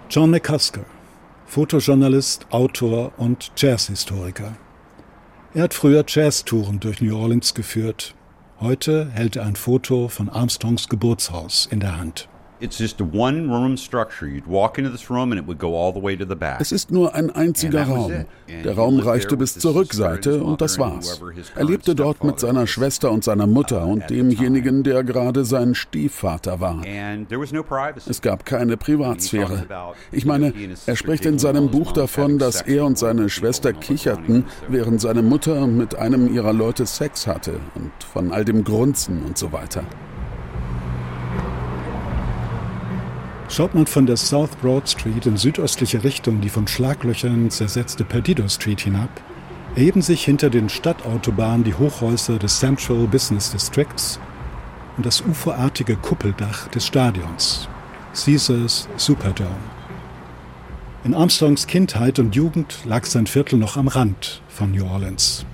John 0.09 0.31
McCusker, 0.31 0.85
Fotojournalist, 1.47 2.47
Autor 2.51 3.13
und 3.19 3.53
Jazzhistoriker. 3.57 4.57
Er 5.55 5.65
hat 5.65 5.75
früher 5.75 6.03
Jazztouren 6.09 6.81
durch 6.81 7.03
New 7.03 7.15
Orleans 7.15 7.53
geführt. 7.53 8.15
Heute 8.59 9.11
hält 9.11 9.37
er 9.37 9.45
ein 9.45 9.55
Foto 9.55 10.09
von 10.09 10.31
Armstrongs 10.31 10.89
Geburtshaus 10.89 11.69
in 11.71 11.79
der 11.79 11.99
Hand. 11.99 12.31
Es 16.61 16.73
ist 16.73 16.91
nur 16.91 17.15
ein 17.15 17.31
einziger 17.31 17.85
Raum. 17.85 18.13
Der 18.65 18.75
Raum 18.75 18.99
reichte 19.01 19.37
bis 19.37 19.59
zur 19.59 19.75
Rückseite 19.75 20.43
und 20.43 20.61
das 20.61 20.79
war's. 20.79 21.21
Er 21.57 21.65
lebte 21.65 21.95
dort 21.95 22.23
mit 22.23 22.39
seiner 22.39 22.67
Schwester 22.67 23.11
und 23.11 23.25
seiner 23.25 23.47
Mutter 23.47 23.87
und 23.87 24.09
demjenigen, 24.11 24.83
der 24.83 25.03
gerade 25.05 25.45
sein 25.45 25.75
Stiefvater 25.75 26.61
war. 26.61 26.83
Es 28.09 28.21
gab 28.23 28.45
keine 28.47 28.77
Privatsphäre. 28.77 29.67
Ich 30.13 30.25
meine, 30.25 30.53
er 30.87 30.97
spricht 30.97 31.27
in 31.27 31.39
seinem 31.39 31.71
Buch 31.71 31.93
davon, 31.93 32.39
dass 32.39 32.63
er 32.63 32.85
und 32.85 32.99
seine 32.99 33.29
Schwester 33.29 33.73
kicherten, 33.73 34.45
während 34.69 35.01
seine 35.01 35.23
Mutter 35.23 35.67
mit 35.67 35.97
einem 35.97 36.33
ihrer 36.33 36.53
Leute 36.53 36.87
Sex 36.87 37.27
hatte 37.27 37.59
und 37.75 37.91
von 38.05 38.33
all 38.33 38.45
dem 38.45 38.65
Grunzen 38.65 39.23
und 39.25 39.37
so 39.37 39.53
weiter. 39.53 39.85
Schaut 43.53 43.75
man 43.75 43.87
von 43.87 44.07
der 44.07 44.17
South 44.17 44.57
Broad 44.63 44.89
Street 44.89 45.27
in 45.27 45.37
südöstliche 45.37 46.03
Richtung 46.03 46.41
die 46.41 46.49
von 46.49 46.67
Schlaglöchern 46.67 47.51
zersetzte 47.51 48.03
Perdido 48.03 48.49
Street 48.49 48.81
hinab, 48.81 49.11
erheben 49.75 50.01
sich 50.01 50.25
hinter 50.25 50.49
den 50.49 50.71
Stadtautobahnen 50.71 51.63
die 51.63 51.75
Hochhäuser 51.75 52.39
des 52.39 52.61
Central 52.61 53.07
Business 53.07 53.53
Districts 53.53 54.19
und 54.97 55.05
das 55.05 55.21
uferartige 55.21 55.97
Kuppeldach 55.97 56.69
des 56.69 56.87
Stadions, 56.87 57.69
Caesars 58.15 58.89
Superdome. 58.97 59.51
In 61.05 61.13
Armstrongs 61.13 61.67
Kindheit 61.67 62.19
und 62.19 62.35
Jugend 62.35 62.79
lag 62.87 63.05
sein 63.05 63.27
Viertel 63.27 63.59
noch 63.59 63.77
am 63.77 63.89
Rand 63.89 64.41
von 64.49 64.71
New 64.71 64.87
Orleans. 64.87 65.45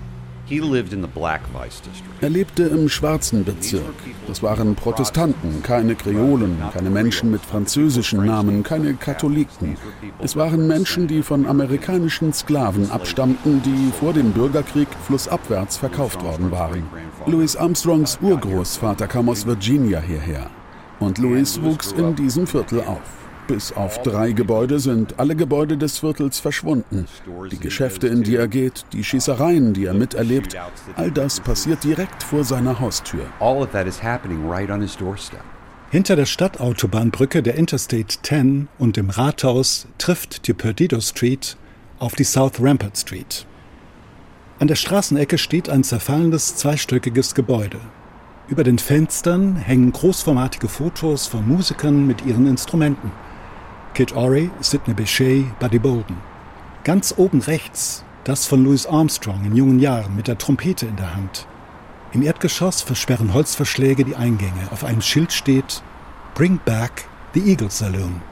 Er 2.21 2.31
lebte 2.31 2.63
im 2.65 2.89
schwarzen 2.89 3.45
Bezirk. 3.45 3.83
Das 4.27 4.43
waren 4.43 4.75
Protestanten, 4.75 5.63
keine 5.63 5.95
Kreolen, 5.95 6.57
keine 6.73 6.91
Menschen 6.91 7.31
mit 7.31 7.43
französischen 7.43 8.25
Namen, 8.25 8.63
keine 8.63 8.95
Katholiken. 8.95 9.77
Es 10.21 10.37
waren 10.37 10.67
Menschen, 10.67 11.07
die 11.07 11.23
von 11.23 11.47
amerikanischen 11.47 12.33
Sklaven 12.33 12.91
abstammten, 12.91 13.63
die 13.63 13.93
vor 13.99 14.13
dem 14.13 14.33
Bürgerkrieg 14.33 14.89
flussabwärts 15.07 15.77
verkauft 15.77 16.23
worden 16.23 16.51
waren. 16.51 16.85
Louis 17.27 17.55
Armstrongs 17.57 18.19
Urgroßvater 18.23 19.07
kam 19.07 19.29
aus 19.29 19.47
Virginia 19.47 20.01
hierher. 20.01 20.51
Und 20.99 21.19
Louis 21.19 21.61
wuchs 21.63 21.93
in 21.93 22.17
diesem 22.17 22.47
Viertel 22.47 22.81
auf. 22.81 23.28
Bis 23.49 23.73
auf 23.73 24.03
drei 24.03 24.33
Gebäude 24.33 24.79
sind 24.79 25.19
alle 25.19 25.35
Gebäude 25.35 25.79
des 25.79 26.01
Viertels 26.01 26.39
verschwunden. 26.39 27.07
Die 27.51 27.59
Geschäfte, 27.59 28.07
in 28.07 28.23
die 28.23 28.37
er 28.37 28.47
geht, 28.47 28.85
die 28.93 29.03
Schießereien, 29.03 29.73
die 29.73 29.87
er 29.87 29.95
miterlebt, 29.95 30.55
all 30.97 31.11
das 31.11 31.41
passiert 31.41 31.83
direkt 31.83 32.23
vor 32.23 32.45
seiner 32.45 32.79
Haustür. 32.79 33.23
Hinter 35.91 36.17
der 36.17 36.27
Stadtautobahnbrücke 36.27 37.43
der 37.43 37.55
Interstate 37.55 38.19
10 38.21 38.69
und 38.79 38.99
dem 38.99 39.09
Rathaus 39.09 39.87
trifft 39.97 40.47
die 40.47 40.53
Perdido 40.53 41.01
Street 41.01 41.57
auf 41.99 42.15
die 42.15 42.25
South 42.25 42.61
Rampart 42.61 42.99
Street. 42.99 43.47
An 44.59 44.69
der 44.69 44.75
Straßenecke 44.75 45.39
steht 45.39 45.71
ein 45.71 45.85
zerfallendes 45.85 46.57
zweistöckiges 46.57 47.35
Gebäude. 47.35 47.81
Über 48.49 48.63
den 48.63 48.79
Fenstern 48.79 49.57
hängen 49.57 49.91
großformatige 49.91 50.69
Fotos 50.69 51.27
von 51.27 51.49
Musikern 51.49 52.07
mit 52.07 52.27
ihren 52.27 52.47
Instrumenten. 52.47 53.11
Kid 53.99 54.15
Ory, 54.15 54.49
Sidney 54.61 54.95
Bechet, 54.95 55.59
Buddy 55.59 55.81
Bolden. 55.81 56.19
Ganz 56.85 57.13
oben 57.17 57.41
rechts 57.41 58.05
das 58.23 58.47
von 58.47 58.63
Louis 58.63 58.87
Armstrong 58.87 59.45
in 59.45 59.57
jungen 59.57 59.81
Jahren 59.81 60.15
mit 60.15 60.29
der 60.29 60.39
Trompete 60.39 60.87
in 60.87 60.95
der 60.95 61.17
Hand. 61.17 61.49
Im 62.13 62.23
Erdgeschoss 62.23 62.81
versperren 62.81 63.35
Holzverschläge 63.35 64.05
die 64.05 64.15
Eingänge. 64.15 64.69
Auf 64.71 64.85
einem 64.85 65.01
Schild 65.01 65.33
steht 65.33 65.83
Bring 66.37 66.61
Back 66.65 67.09
the 67.35 67.41
Eagle 67.41 67.73
Saloon. 67.73 68.23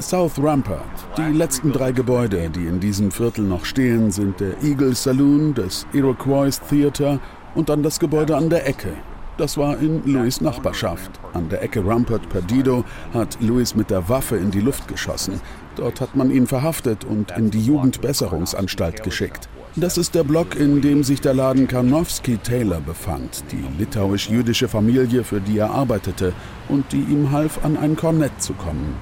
South 0.00 0.38
Rampart. 0.38 0.84
Die 1.16 1.32
letzten 1.32 1.72
drei 1.72 1.90
Gebäude, 1.90 2.48
die 2.48 2.66
in 2.66 2.78
diesem 2.78 3.10
Viertel 3.10 3.42
noch 3.42 3.64
stehen, 3.64 4.12
sind 4.12 4.38
der 4.38 4.62
Eagle 4.62 4.94
Saloon, 4.94 5.52
das 5.52 5.84
Iroquois 5.92 6.60
Theater 6.70 7.18
und 7.56 7.70
dann 7.70 7.82
das 7.82 7.98
Gebäude 7.98 8.36
an 8.36 8.50
der 8.50 8.68
Ecke, 8.68 8.92
das 9.36 9.56
war 9.56 9.78
in 9.78 10.02
Louis 10.04 10.40
Nachbarschaft. 10.40 11.10
An 11.32 11.48
der 11.48 11.62
Ecke 11.62 11.86
Rampart 11.86 12.28
Perdido 12.28 12.84
hat 13.12 13.36
Louis 13.40 13.74
mit 13.74 13.90
der 13.90 14.08
Waffe 14.08 14.36
in 14.36 14.50
die 14.50 14.60
Luft 14.60 14.88
geschossen. 14.88 15.40
Dort 15.76 16.00
hat 16.00 16.16
man 16.16 16.30
ihn 16.30 16.46
verhaftet 16.46 17.04
und 17.04 17.30
in 17.32 17.50
die 17.50 17.64
Jugendbesserungsanstalt 17.64 19.02
geschickt. 19.02 19.48
Das 19.78 19.98
ist 19.98 20.14
der 20.14 20.24
Block, 20.24 20.56
in 20.56 20.80
dem 20.80 21.04
sich 21.04 21.20
der 21.20 21.34
Laden 21.34 21.68
Karnowski 21.68 22.38
Taylor 22.38 22.80
befand, 22.80 23.44
die 23.52 23.62
litauisch-jüdische 23.78 24.68
Familie, 24.68 25.22
für 25.22 25.40
die 25.40 25.58
er 25.58 25.70
arbeitete 25.70 26.32
und 26.70 26.92
die 26.92 27.02
ihm 27.02 27.30
half, 27.30 27.62
an 27.62 27.76
ein 27.76 27.94
Kornett 27.94 28.40
zu 28.40 28.54
kommen. 28.54 28.94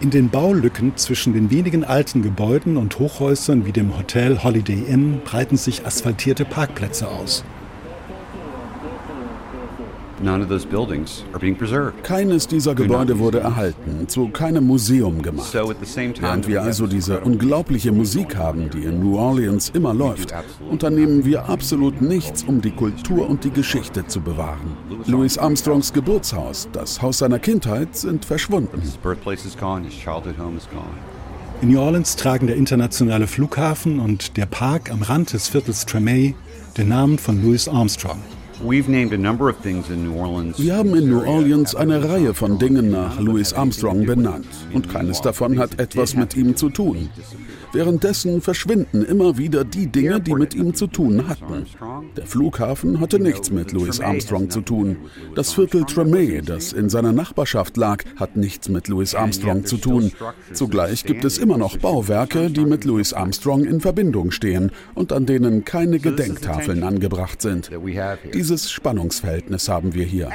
In 0.00 0.10
den 0.10 0.28
Baulücken 0.28 0.94
zwischen 0.96 1.32
den 1.32 1.50
wenigen 1.50 1.84
alten 1.84 2.20
Gebäuden 2.20 2.76
und 2.76 2.98
Hochhäusern 2.98 3.64
wie 3.64 3.72
dem 3.72 3.96
Hotel 3.96 4.42
Holiday 4.42 4.82
Inn 4.86 5.22
breiten 5.24 5.56
sich 5.56 5.86
asphaltierte 5.86 6.44
Parkplätze 6.44 7.08
aus. 7.08 7.42
Keines 12.02 12.48
dieser 12.48 12.74
Gebäude 12.74 13.18
wurde 13.18 13.40
erhalten, 13.40 14.08
zu 14.08 14.28
keinem 14.28 14.66
Museum 14.66 15.20
gemacht. 15.20 15.52
Während 15.52 16.48
wir 16.48 16.62
also 16.62 16.86
diese 16.86 17.20
unglaubliche 17.20 17.92
Musik 17.92 18.36
haben, 18.36 18.70
die 18.70 18.84
in 18.84 19.00
New 19.00 19.18
Orleans 19.18 19.70
immer 19.74 19.92
läuft, 19.92 20.34
unternehmen 20.70 21.24
wir 21.24 21.48
absolut 21.48 22.00
nichts, 22.00 22.42
um 22.42 22.60
die 22.60 22.70
Kultur 22.70 23.28
und 23.28 23.44
die 23.44 23.50
Geschichte 23.50 24.06
zu 24.06 24.20
bewahren. 24.20 24.76
Louis 25.06 25.36
Armstrongs 25.36 25.92
Geburtshaus, 25.92 26.68
das 26.72 27.02
Haus 27.02 27.18
seiner 27.18 27.38
Kindheit, 27.38 27.94
sind 27.94 28.24
verschwunden. 28.24 28.82
In 31.60 31.70
New 31.70 31.80
Orleans 31.80 32.16
tragen 32.16 32.46
der 32.46 32.56
internationale 32.56 33.26
Flughafen 33.26 34.00
und 34.00 34.36
der 34.36 34.46
Park 34.46 34.90
am 34.90 35.02
Rand 35.02 35.32
des 35.32 35.48
Viertels 35.48 35.86
Tremay 35.86 36.34
den 36.76 36.88
Namen 36.88 37.18
von 37.18 37.42
Louis 37.42 37.68
Armstrong. 37.68 38.18
Wir 40.58 40.76
haben 40.76 40.94
in 40.94 41.10
New 41.10 41.22
Orleans 41.24 41.74
eine 41.74 42.08
Reihe 42.08 42.34
von 42.34 42.58
Dingen 42.58 42.90
nach 42.90 43.18
Louis 43.18 43.52
Armstrong 43.52 44.06
benannt 44.06 44.46
und 44.72 44.88
keines 44.88 45.20
davon 45.20 45.58
hat 45.58 45.78
etwas 45.80 46.14
mit 46.14 46.36
ihm 46.36 46.56
zu 46.56 46.70
tun. 46.70 47.10
Währenddessen 47.74 48.40
verschwinden 48.40 49.04
immer 49.04 49.36
wieder 49.36 49.64
die 49.64 49.88
Dinge, 49.88 50.20
die 50.20 50.34
mit 50.34 50.54
ihm 50.54 50.74
zu 50.74 50.86
tun 50.86 51.26
hatten. 51.26 51.66
Der 52.16 52.24
Flughafen 52.24 53.00
hatte 53.00 53.18
nichts 53.18 53.50
mit 53.50 53.72
Louis 53.72 53.98
Armstrong 53.98 54.48
zu 54.48 54.60
tun. 54.60 54.96
Das 55.34 55.52
Viertel 55.52 55.82
Tremay, 55.82 56.40
das 56.40 56.72
in 56.72 56.88
seiner 56.88 57.12
Nachbarschaft 57.12 57.76
lag, 57.76 58.04
hat 58.14 58.36
nichts 58.36 58.68
mit 58.68 58.86
Louis 58.86 59.16
Armstrong 59.16 59.66
zu 59.66 59.78
tun. 59.78 60.12
Zugleich 60.52 61.02
gibt 61.02 61.24
es 61.24 61.36
immer 61.36 61.58
noch 61.58 61.76
Bauwerke, 61.76 62.48
die 62.48 62.64
mit 62.64 62.84
Louis 62.84 63.12
Armstrong 63.12 63.64
in 63.64 63.80
Verbindung 63.80 64.30
stehen 64.30 64.70
und 64.94 65.12
an 65.12 65.26
denen 65.26 65.64
keine 65.64 65.98
Gedenktafeln 65.98 66.84
angebracht 66.84 67.42
sind. 67.42 67.70
Dieses 68.32 68.70
Spannungsverhältnis 68.70 69.68
haben 69.68 69.94
wir 69.94 70.04
hier. 70.04 70.30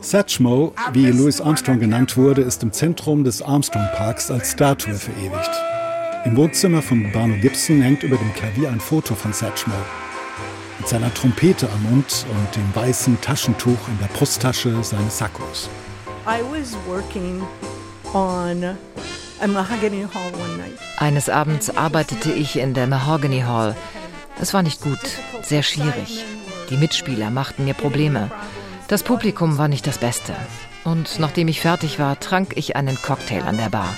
Satchmo, 0.00 0.74
wie 0.92 1.06
Louis 1.10 1.40
Armstrong 1.40 1.80
genannt 1.80 2.16
wurde, 2.16 2.42
ist 2.42 2.62
im 2.62 2.72
Zentrum 2.72 3.24
des 3.24 3.42
Armstrong 3.42 3.88
Parks 3.96 4.30
als 4.30 4.52
Statue 4.52 4.94
verewigt 4.94 5.39
verewigt. 5.40 6.26
Im 6.26 6.36
Wohnzimmer 6.36 6.82
von 6.82 7.10
Barney 7.12 7.38
Gibson 7.38 7.80
hängt 7.80 8.02
über 8.02 8.16
dem 8.16 8.32
Klavier 8.34 8.70
ein 8.70 8.80
Foto 8.80 9.14
von 9.14 9.32
Satchmo. 9.32 9.74
Mit 10.78 10.88
seiner 10.88 11.12
Trompete 11.12 11.68
am 11.70 11.82
Mund 11.90 12.26
und 12.30 12.56
dem 12.56 12.74
weißen 12.74 13.20
Taschentuch 13.20 13.88
in 13.88 13.98
der 13.98 14.06
Brusttasche 14.06 14.82
seines 14.82 15.18
Sakkos. 15.18 15.68
Eines 20.98 21.28
Abends 21.28 21.76
arbeitete 21.76 22.32
ich 22.32 22.58
in 22.58 22.74
der 22.74 22.86
Mahogany 22.86 23.40
Hall. 23.40 23.76
Es 24.40 24.52
war 24.52 24.62
nicht 24.62 24.82
gut, 24.82 25.00
sehr 25.42 25.62
schwierig. 25.62 26.24
Die 26.68 26.76
Mitspieler 26.76 27.30
machten 27.30 27.64
mir 27.64 27.74
Probleme. 27.74 28.30
Das 28.88 29.02
Publikum 29.02 29.58
war 29.58 29.68
nicht 29.68 29.86
das 29.86 29.98
Beste. 29.98 30.34
Und 30.84 31.18
nachdem 31.18 31.48
ich 31.48 31.60
fertig 31.60 31.98
war, 31.98 32.18
trank 32.20 32.56
ich 32.56 32.76
einen 32.76 33.00
Cocktail 33.00 33.42
an 33.42 33.56
der 33.56 33.70
Bar. 33.70 33.94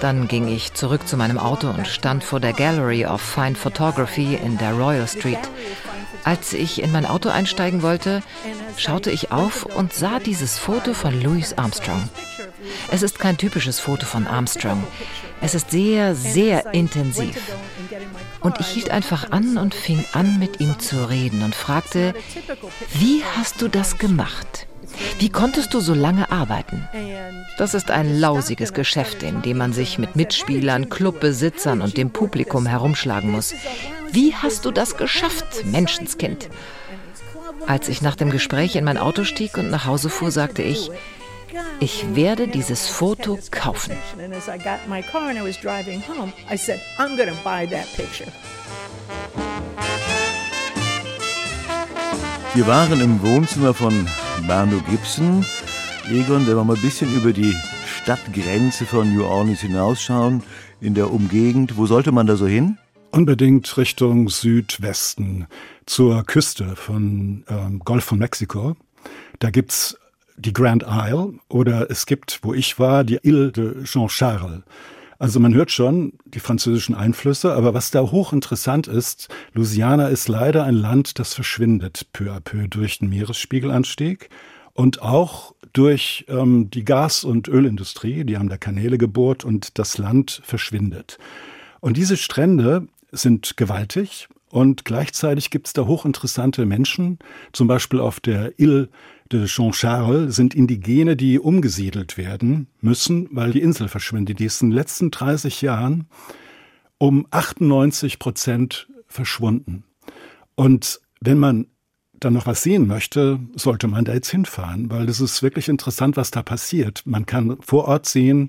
Dann 0.00 0.28
ging 0.28 0.48
ich 0.48 0.74
zurück 0.74 1.08
zu 1.08 1.16
meinem 1.16 1.38
Auto 1.38 1.68
und 1.68 1.88
stand 1.88 2.22
vor 2.22 2.40
der 2.40 2.52
Gallery 2.52 3.04
of 3.04 3.20
Fine 3.20 3.56
Photography 3.56 4.36
in 4.36 4.56
der 4.58 4.72
Royal 4.72 5.08
Street. 5.08 5.38
Als 6.24 6.52
ich 6.52 6.82
in 6.82 6.92
mein 6.92 7.06
Auto 7.06 7.28
einsteigen 7.30 7.82
wollte, 7.82 8.22
schaute 8.76 9.10
ich 9.10 9.32
auf 9.32 9.64
und 9.64 9.92
sah 9.92 10.20
dieses 10.20 10.58
Foto 10.58 10.94
von 10.94 11.20
Louis 11.20 11.54
Armstrong. 11.56 12.08
Es 12.90 13.02
ist 13.02 13.18
kein 13.18 13.36
typisches 13.36 13.80
Foto 13.80 14.06
von 14.06 14.26
Armstrong. 14.26 14.84
Es 15.40 15.54
ist 15.54 15.70
sehr, 15.70 16.14
sehr 16.14 16.72
intensiv. 16.74 17.36
Und 18.40 18.60
ich 18.60 18.68
hielt 18.68 18.90
einfach 18.90 19.30
an 19.30 19.58
und 19.58 19.74
fing 19.74 20.04
an, 20.12 20.38
mit 20.38 20.60
ihm 20.60 20.78
zu 20.78 21.08
reden 21.08 21.42
und 21.42 21.54
fragte, 21.54 22.14
wie 22.94 23.24
hast 23.36 23.60
du 23.60 23.68
das 23.68 23.98
gemacht? 23.98 24.67
Wie 25.18 25.28
konntest 25.28 25.74
du 25.74 25.80
so 25.80 25.94
lange 25.94 26.30
arbeiten? 26.30 26.88
Das 27.56 27.74
ist 27.74 27.90
ein 27.90 28.18
lausiges 28.18 28.72
Geschäft, 28.72 29.22
in 29.22 29.42
dem 29.42 29.58
man 29.58 29.72
sich 29.72 29.98
mit 29.98 30.16
Mitspielern, 30.16 30.88
Clubbesitzern 30.88 31.82
und 31.82 31.96
dem 31.96 32.10
Publikum 32.10 32.66
herumschlagen 32.66 33.30
muss. 33.30 33.54
Wie 34.10 34.34
hast 34.34 34.64
du 34.64 34.70
das 34.70 34.96
geschafft, 34.96 35.64
Menschenskind? 35.64 36.48
Als 37.66 37.88
ich 37.88 38.02
nach 38.02 38.16
dem 38.16 38.30
Gespräch 38.30 38.76
in 38.76 38.84
mein 38.84 38.98
Auto 38.98 39.24
stieg 39.24 39.58
und 39.58 39.70
nach 39.70 39.84
Hause 39.86 40.08
fuhr, 40.08 40.30
sagte 40.30 40.62
ich, 40.62 40.90
ich 41.80 42.14
werde 42.14 42.48
dieses 42.48 42.88
Foto 42.88 43.38
kaufen. 43.50 43.96
Wir 52.54 52.66
waren 52.66 53.00
im 53.00 53.22
Wohnzimmer 53.22 53.74
von 53.74 54.08
Barno 54.48 54.80
Gibson. 54.88 55.44
Egon, 56.10 56.46
wenn 56.46 56.56
wir 56.56 56.64
mal 56.64 56.74
ein 56.74 56.80
bisschen 56.80 57.14
über 57.14 57.34
die 57.34 57.54
Stadtgrenze 57.84 58.86
von 58.86 59.14
New 59.14 59.22
Orleans 59.22 59.60
hinausschauen, 59.60 60.42
in 60.80 60.94
der 60.94 61.12
Umgegend, 61.12 61.76
wo 61.76 61.84
sollte 61.84 62.12
man 62.12 62.26
da 62.26 62.34
so 62.34 62.46
hin? 62.46 62.78
Unbedingt 63.10 63.76
Richtung 63.76 64.30
Südwesten, 64.30 65.48
zur 65.84 66.24
Küste 66.24 66.76
von 66.76 67.44
ähm, 67.48 67.80
Golf 67.80 68.04
von 68.04 68.18
Mexiko. 68.18 68.74
Da 69.38 69.50
gibt's 69.50 69.98
die 70.38 70.54
Grand 70.54 70.82
Isle 70.88 71.34
oder 71.50 71.90
es 71.90 72.06
gibt, 72.06 72.38
wo 72.40 72.54
ich 72.54 72.78
war, 72.78 73.04
die 73.04 73.18
Ile 73.22 73.52
de 73.52 73.84
Jean-Charles. 73.84 74.62
Also 75.18 75.40
man 75.40 75.52
hört 75.52 75.72
schon 75.72 76.12
die 76.26 76.38
französischen 76.38 76.94
Einflüsse, 76.94 77.52
aber 77.52 77.74
was 77.74 77.90
da 77.90 78.00
hochinteressant 78.00 78.86
ist, 78.86 79.28
Louisiana 79.52 80.08
ist 80.08 80.28
leider 80.28 80.62
ein 80.64 80.74
Land, 80.74 81.18
das 81.18 81.34
verschwindet 81.34 82.06
peu 82.12 82.32
à 82.32 82.40
peu 82.40 82.68
durch 82.68 83.00
den 83.00 83.08
Meeresspiegelanstieg 83.08 84.30
und 84.74 85.02
auch 85.02 85.54
durch 85.72 86.24
ähm, 86.28 86.70
die 86.70 86.84
Gas- 86.84 87.24
und 87.24 87.48
Ölindustrie. 87.48 88.24
Die 88.24 88.38
haben 88.38 88.48
da 88.48 88.56
Kanäle 88.56 88.96
gebohrt 88.96 89.44
und 89.44 89.78
das 89.78 89.98
Land 89.98 90.40
verschwindet. 90.44 91.18
Und 91.80 91.96
diese 91.96 92.16
Strände 92.16 92.86
sind 93.10 93.56
gewaltig 93.56 94.28
und 94.50 94.84
gleichzeitig 94.84 95.50
gibt 95.50 95.66
es 95.66 95.72
da 95.72 95.86
hochinteressante 95.86 96.64
Menschen, 96.64 97.18
zum 97.52 97.66
Beispiel 97.68 98.00
auf 98.00 98.20
der 98.20 98.58
Ile 98.58 98.88
de 99.30 99.44
Jean-Charles 99.44 100.34
sind 100.34 100.54
Indigene, 100.54 101.16
die 101.16 101.38
umgesiedelt 101.38 102.16
werden 102.16 102.68
müssen, 102.80 103.28
weil 103.30 103.52
die 103.52 103.60
Insel 103.60 103.88
verschwindet. 103.88 104.38
Die 104.38 104.46
ist 104.46 104.62
in 104.62 104.70
den 104.70 104.76
letzten 104.76 105.10
30 105.10 105.60
Jahren 105.60 106.06
um 106.96 107.26
98 107.30 108.18
Prozent 108.18 108.88
verschwunden. 109.06 109.84
Und 110.54 111.00
wenn 111.20 111.38
man 111.38 111.66
dann 112.14 112.32
noch 112.32 112.46
was 112.46 112.62
sehen 112.62 112.86
möchte, 112.86 113.38
sollte 113.54 113.86
man 113.86 114.04
da 114.04 114.14
jetzt 114.14 114.30
hinfahren, 114.30 114.90
weil 114.90 115.08
es 115.08 115.20
ist 115.20 115.42
wirklich 115.42 115.68
interessant, 115.68 116.16
was 116.16 116.30
da 116.30 116.42
passiert. 116.42 117.02
Man 117.04 117.26
kann 117.26 117.58
vor 117.60 117.84
Ort 117.84 118.06
sehen, 118.06 118.48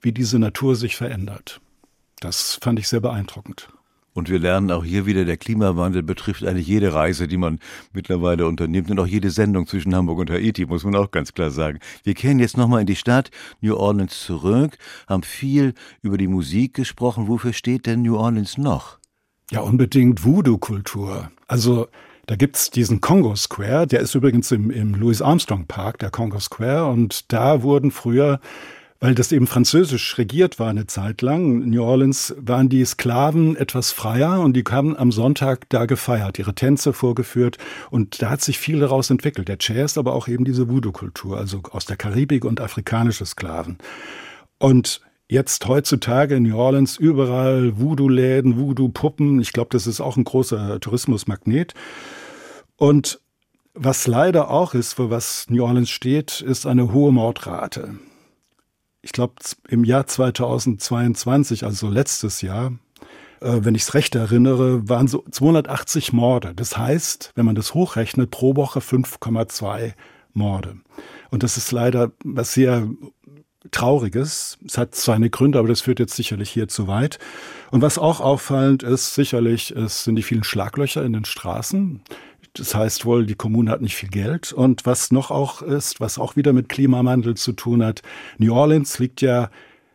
wie 0.00 0.12
diese 0.12 0.38
Natur 0.38 0.76
sich 0.76 0.94
verändert. 0.94 1.60
Das 2.20 2.58
fand 2.60 2.78
ich 2.78 2.86
sehr 2.86 3.00
beeindruckend. 3.00 3.68
Und 4.18 4.28
wir 4.28 4.40
lernen 4.40 4.72
auch 4.72 4.84
hier 4.84 5.06
wieder, 5.06 5.24
der 5.24 5.36
Klimawandel 5.36 6.02
betrifft 6.02 6.44
eigentlich 6.44 6.66
jede 6.66 6.92
Reise, 6.92 7.28
die 7.28 7.36
man 7.36 7.60
mittlerweile 7.92 8.48
unternimmt 8.48 8.90
und 8.90 8.98
auch 8.98 9.06
jede 9.06 9.30
Sendung 9.30 9.64
zwischen 9.68 9.94
Hamburg 9.94 10.18
und 10.18 10.28
Haiti, 10.28 10.66
muss 10.66 10.82
man 10.82 10.96
auch 10.96 11.12
ganz 11.12 11.34
klar 11.34 11.52
sagen. 11.52 11.78
Wir 12.02 12.14
kehren 12.14 12.40
jetzt 12.40 12.56
nochmal 12.56 12.80
in 12.80 12.88
die 12.88 12.96
Stadt 12.96 13.30
New 13.60 13.76
Orleans 13.76 14.24
zurück, 14.24 14.76
haben 15.06 15.22
viel 15.22 15.72
über 16.02 16.18
die 16.18 16.26
Musik 16.26 16.74
gesprochen. 16.74 17.28
Wofür 17.28 17.52
steht 17.52 17.86
denn 17.86 18.02
New 18.02 18.16
Orleans 18.16 18.58
noch? 18.58 18.98
Ja, 19.52 19.60
unbedingt 19.60 20.24
Voodoo-Kultur. 20.24 21.30
Also 21.46 21.86
da 22.26 22.34
gibt's 22.34 22.70
diesen 22.70 23.00
Congo 23.00 23.36
Square, 23.36 23.86
der 23.86 24.00
ist 24.00 24.16
übrigens 24.16 24.50
im, 24.50 24.72
im 24.72 24.96
Louis 24.96 25.22
Armstrong 25.22 25.66
Park, 25.66 26.00
der 26.00 26.10
Congo 26.10 26.40
Square, 26.40 26.86
und 26.86 27.32
da 27.32 27.62
wurden 27.62 27.92
früher 27.92 28.40
weil 29.00 29.14
das 29.14 29.30
eben 29.30 29.46
französisch 29.46 30.18
regiert 30.18 30.58
war 30.58 30.68
eine 30.68 30.86
Zeit 30.86 31.22
lang. 31.22 31.62
In 31.62 31.70
New 31.70 31.82
Orleans 31.82 32.34
waren 32.38 32.68
die 32.68 32.84
Sklaven 32.84 33.56
etwas 33.56 33.92
freier 33.92 34.40
und 34.40 34.54
die 34.54 34.64
haben 34.68 34.96
am 34.96 35.12
Sonntag 35.12 35.68
da 35.68 35.86
gefeiert, 35.86 36.38
ihre 36.38 36.54
Tänze 36.54 36.92
vorgeführt 36.92 37.58
und 37.90 38.20
da 38.20 38.30
hat 38.30 38.42
sich 38.42 38.58
viel 38.58 38.80
daraus 38.80 39.10
entwickelt. 39.10 39.48
Der 39.48 39.58
Jazz, 39.60 39.98
aber 39.98 40.14
auch 40.14 40.26
eben 40.26 40.44
diese 40.44 40.68
Voodoo-Kultur, 40.68 41.38
also 41.38 41.62
aus 41.70 41.84
der 41.84 41.96
Karibik 41.96 42.44
und 42.44 42.60
afrikanische 42.60 43.24
Sklaven. 43.24 43.78
Und 44.58 45.00
jetzt 45.28 45.66
heutzutage 45.68 46.34
in 46.36 46.42
New 46.42 46.56
Orleans 46.56 46.96
überall 46.96 47.78
Voodoo-Läden, 47.78 48.56
Voodoo-Puppen. 48.56 49.40
Ich 49.40 49.52
glaube, 49.52 49.68
das 49.70 49.86
ist 49.86 50.00
auch 50.00 50.16
ein 50.16 50.24
großer 50.24 50.80
Tourismusmagnet. 50.80 51.74
Und 52.76 53.20
was 53.74 54.08
leider 54.08 54.50
auch 54.50 54.74
ist, 54.74 54.94
für 54.94 55.10
was 55.10 55.46
New 55.50 55.62
Orleans 55.62 55.90
steht, 55.90 56.40
ist 56.40 56.66
eine 56.66 56.92
hohe 56.92 57.12
Mordrate 57.12 57.94
ich 59.02 59.12
glaube, 59.12 59.34
im 59.68 59.84
Jahr 59.84 60.06
2022, 60.06 61.64
also 61.64 61.88
letztes 61.88 62.42
Jahr, 62.42 62.72
äh, 63.40 63.58
wenn 63.60 63.74
ich 63.74 63.82
es 63.82 63.94
recht 63.94 64.14
erinnere, 64.14 64.88
waren 64.88 65.08
so 65.08 65.24
280 65.30 66.12
Morde. 66.12 66.54
Das 66.54 66.76
heißt, 66.76 67.32
wenn 67.34 67.46
man 67.46 67.54
das 67.54 67.74
hochrechnet, 67.74 68.30
pro 68.30 68.56
Woche 68.56 68.80
5,2 68.80 69.92
Morde. 70.32 70.76
Und 71.30 71.42
das 71.42 71.56
ist 71.56 71.72
leider 71.72 72.12
was 72.24 72.52
sehr 72.52 72.88
Trauriges. 73.70 74.58
Es 74.66 74.78
hat 74.78 74.94
seine 74.94 75.30
Gründe, 75.30 75.58
aber 75.58 75.68
das 75.68 75.82
führt 75.82 75.98
jetzt 75.98 76.14
sicherlich 76.14 76.50
hier 76.50 76.68
zu 76.68 76.86
weit. 76.86 77.18
Und 77.70 77.82
was 77.82 77.98
auch 77.98 78.20
auffallend 78.20 78.82
ist, 78.82 79.14
sicherlich, 79.14 79.72
es 79.72 80.04
sind 80.04 80.16
die 80.16 80.22
vielen 80.22 80.44
Schlaglöcher 80.44 81.04
in 81.04 81.12
den 81.12 81.24
Straßen. 81.24 82.02
Das 82.58 82.74
heißt 82.74 83.04
wohl, 83.04 83.26
die 83.26 83.34
Kommune 83.34 83.70
hat 83.70 83.80
nicht 83.80 83.96
viel 83.96 84.08
Geld. 84.08 84.52
Und 84.52 84.86
was 84.86 85.10
noch 85.10 85.30
auch 85.30 85.62
ist, 85.62 86.00
was 86.00 86.18
auch 86.18 86.36
wieder 86.36 86.52
mit 86.52 86.68
Klimawandel 86.68 87.34
zu 87.36 87.52
tun 87.52 87.84
hat, 87.84 88.02
New 88.38 88.54
Orleans 88.54 88.98
liegt 88.98 89.20
ja 89.20 89.50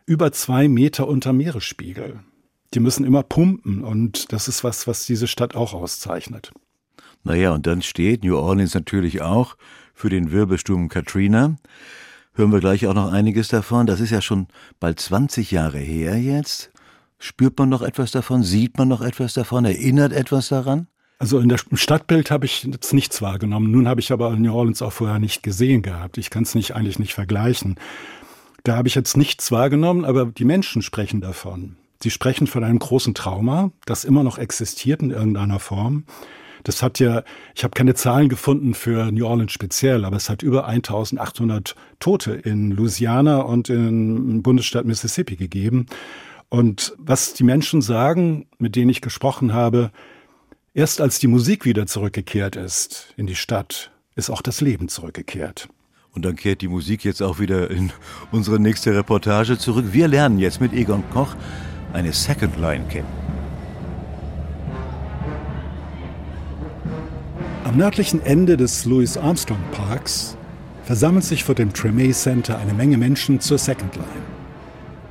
über 0.06 0.32
zwei 0.32 0.68
Meter 0.68 1.06
unter 1.06 1.32
Meeresspiegel. 1.32 2.20
Die 2.72 2.80
müssen 2.80 3.04
immer 3.04 3.22
pumpen 3.22 3.84
und 3.84 4.32
das 4.32 4.48
ist 4.48 4.64
was, 4.64 4.86
was 4.86 5.06
diese 5.06 5.26
Stadt 5.26 5.54
auch 5.54 5.74
auszeichnet. 5.74 6.52
Naja, 7.22 7.52
und 7.52 7.66
dann 7.66 7.82
steht 7.82 8.24
New 8.24 8.36
Orleans 8.36 8.74
natürlich 8.74 9.22
auch 9.22 9.56
für 9.94 10.10
den 10.10 10.32
Wirbelsturm 10.32 10.88
Katrina. 10.88 11.56
Hören 12.34 12.52
wir 12.52 12.60
gleich 12.60 12.86
auch 12.86 12.94
noch 12.94 13.12
einiges 13.12 13.48
davon. 13.48 13.86
Das 13.86 14.00
ist 14.00 14.10
ja 14.10 14.20
schon 14.20 14.48
bald 14.80 14.98
20 15.00 15.50
Jahre 15.50 15.78
her 15.78 16.18
jetzt. 16.18 16.72
Spürt 17.18 17.58
man 17.58 17.68
noch 17.68 17.80
etwas 17.80 18.10
davon? 18.10 18.42
Sieht 18.42 18.76
man 18.76 18.88
noch 18.88 19.00
etwas 19.00 19.34
davon? 19.34 19.64
Erinnert 19.64 20.12
etwas 20.12 20.48
daran? 20.48 20.88
Also 21.18 21.38
in 21.38 21.48
der, 21.48 21.58
im 21.70 21.76
Stadtbild 21.76 22.30
habe 22.30 22.46
ich 22.46 22.64
jetzt 22.64 22.92
nichts 22.92 23.22
wahrgenommen. 23.22 23.70
Nun 23.70 23.88
habe 23.88 24.00
ich 24.00 24.12
aber 24.12 24.30
New 24.36 24.52
Orleans 24.52 24.82
auch 24.82 24.92
vorher 24.92 25.18
nicht 25.18 25.42
gesehen 25.42 25.82
gehabt. 25.82 26.18
Ich 26.18 26.30
kann 26.30 26.42
es 26.42 26.54
nicht 26.54 26.74
eigentlich 26.74 26.98
nicht 26.98 27.14
vergleichen. 27.14 27.76
Da 28.64 28.76
habe 28.76 28.88
ich 28.88 28.94
jetzt 28.94 29.16
nichts 29.16 29.52
wahrgenommen, 29.52 30.04
aber 30.04 30.26
die 30.26 30.44
Menschen 30.44 30.82
sprechen 30.82 31.20
davon. 31.20 31.76
Sie 32.02 32.10
sprechen 32.10 32.46
von 32.46 32.64
einem 32.64 32.78
großen 32.78 33.14
Trauma, 33.14 33.70
das 33.86 34.04
immer 34.04 34.24
noch 34.24 34.38
existiert 34.38 35.02
in 35.02 35.10
irgendeiner 35.10 35.58
Form. 35.58 36.04
Das 36.64 36.82
hat 36.82 36.98
ja, 36.98 37.22
ich 37.54 37.62
habe 37.62 37.74
keine 37.74 37.94
Zahlen 37.94 38.30
gefunden 38.30 38.74
für 38.74 39.12
New 39.12 39.26
Orleans 39.26 39.52
speziell, 39.52 40.04
aber 40.04 40.16
es 40.16 40.30
hat 40.30 40.42
über 40.42 40.66
1800 40.66 41.76
Tote 42.00 42.32
in 42.32 42.70
Louisiana 42.70 43.42
und 43.42 43.68
im 43.68 44.42
Bundesstaat 44.42 44.86
Mississippi 44.86 45.36
gegeben. 45.36 45.86
Und 46.48 46.94
was 46.98 47.34
die 47.34 47.44
Menschen 47.44 47.82
sagen, 47.82 48.46
mit 48.58 48.76
denen 48.76 48.90
ich 48.90 49.02
gesprochen 49.02 49.52
habe, 49.52 49.90
Erst 50.76 51.00
als 51.00 51.20
die 51.20 51.28
Musik 51.28 51.64
wieder 51.64 51.86
zurückgekehrt 51.86 52.56
ist 52.56 53.14
in 53.16 53.28
die 53.28 53.36
Stadt, 53.36 53.92
ist 54.16 54.28
auch 54.28 54.42
das 54.42 54.60
Leben 54.60 54.88
zurückgekehrt. 54.88 55.68
Und 56.10 56.24
dann 56.24 56.34
kehrt 56.34 56.62
die 56.62 56.68
Musik 56.68 57.04
jetzt 57.04 57.22
auch 57.22 57.38
wieder 57.38 57.70
in 57.70 57.92
unsere 58.32 58.58
nächste 58.58 58.92
Reportage 58.92 59.56
zurück. 59.56 59.84
Wir 59.92 60.08
lernen 60.08 60.40
jetzt 60.40 60.60
mit 60.60 60.72
Egon 60.72 61.04
Koch 61.10 61.36
eine 61.92 62.12
Second 62.12 62.58
Line 62.58 62.84
kennen. 62.88 63.06
Am 67.62 67.76
nördlichen 67.76 68.20
Ende 68.26 68.56
des 68.56 68.84
Louis 68.84 69.16
Armstrong 69.16 69.62
Parks 69.70 70.36
versammelt 70.82 71.24
sich 71.24 71.44
vor 71.44 71.54
dem 71.54 71.72
Tremay 71.72 72.10
Center 72.10 72.58
eine 72.58 72.74
Menge 72.74 72.98
Menschen 72.98 73.38
zur 73.38 73.58
Second 73.58 73.94
Line. 73.94 74.08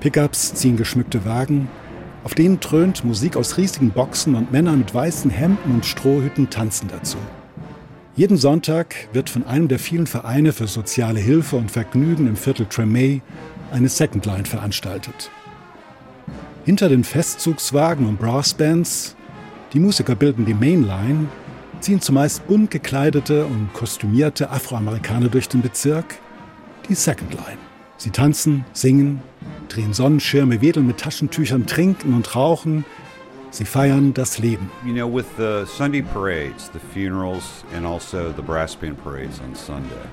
Pickups 0.02 0.56
ziehen 0.56 0.76
geschmückte 0.76 1.24
Wagen, 1.24 1.70
auf 2.24 2.34
denen 2.36 2.60
dröhnt 2.60 3.04
Musik 3.04 3.36
aus 3.36 3.58
riesigen 3.58 3.92
Boxen 3.92 4.36
und 4.36 4.52
Männer 4.52 4.74
mit 4.74 4.94
weißen 4.94 5.30
Hemden 5.30 5.72
und 5.72 5.86
Strohhüten 5.86 6.50
tanzen 6.50 6.88
dazu. 6.90 7.18
Jeden 8.16 8.38
Sonntag 8.38 8.96
wird 9.12 9.30
von 9.30 9.46
einem 9.46 9.68
der 9.68 9.80
vielen 9.80 10.08
Vereine 10.08 10.54
für 10.54 10.68
soziale 10.68 11.20
Hilfe 11.20 11.56
und 11.56 11.72
Vergnügen 11.72 12.28
im 12.28 12.36
Viertel 12.36 12.68
Tremay 12.68 13.22
eine 13.72 13.90
Second 13.90 14.26
Line 14.26 14.46
veranstaltet. 14.46 15.32
Hinter 16.64 16.90
den 16.90 17.04
Festzugswagen 17.04 18.08
und 18.08 18.20
Brassbands, 18.20 19.16
die 19.74 19.80
Musiker 19.80 20.16
bilden 20.16 20.46
die 20.46 20.54
Mainline, 20.54 21.28
ziehen 21.80 22.00
zumeist 22.00 22.48
bunt 22.48 22.72
gekleidete 22.72 23.46
und 23.46 23.74
kostümierte 23.74 24.52
Afroamerikaner 24.52 25.28
durch 25.28 25.50
den 25.50 25.62
Bezirk, 25.62 26.16
die 26.88 26.96
Second 26.96 27.34
Line. 27.34 27.58
Sie 27.98 28.12
tanzen, 28.12 28.64
singen, 28.74 29.22
drehen 29.74 29.94
Sonnenschirme, 29.94 30.62
wedeln 30.62 30.86
mit 30.86 31.00
Taschentüchern, 31.00 31.66
trinken 31.66 32.14
und 32.14 32.36
rauchen. 32.36 32.86
Sie 33.50 33.66
feiern 33.66 34.14
das 34.14 34.40
Leben. 34.40 34.72
You 34.86 34.94
know, 34.94 35.08
with 35.08 35.26
the 35.38 35.66
Sunday 35.66 36.02
parades, 36.02 36.72
the 36.74 36.80
funerals 36.80 37.64
and 37.76 37.86
also 37.86 38.32
the 38.36 38.42
brass 38.42 38.76
band 38.76 39.02
parades 39.04 39.40
on 39.40 39.56
Sunday. 39.56 40.08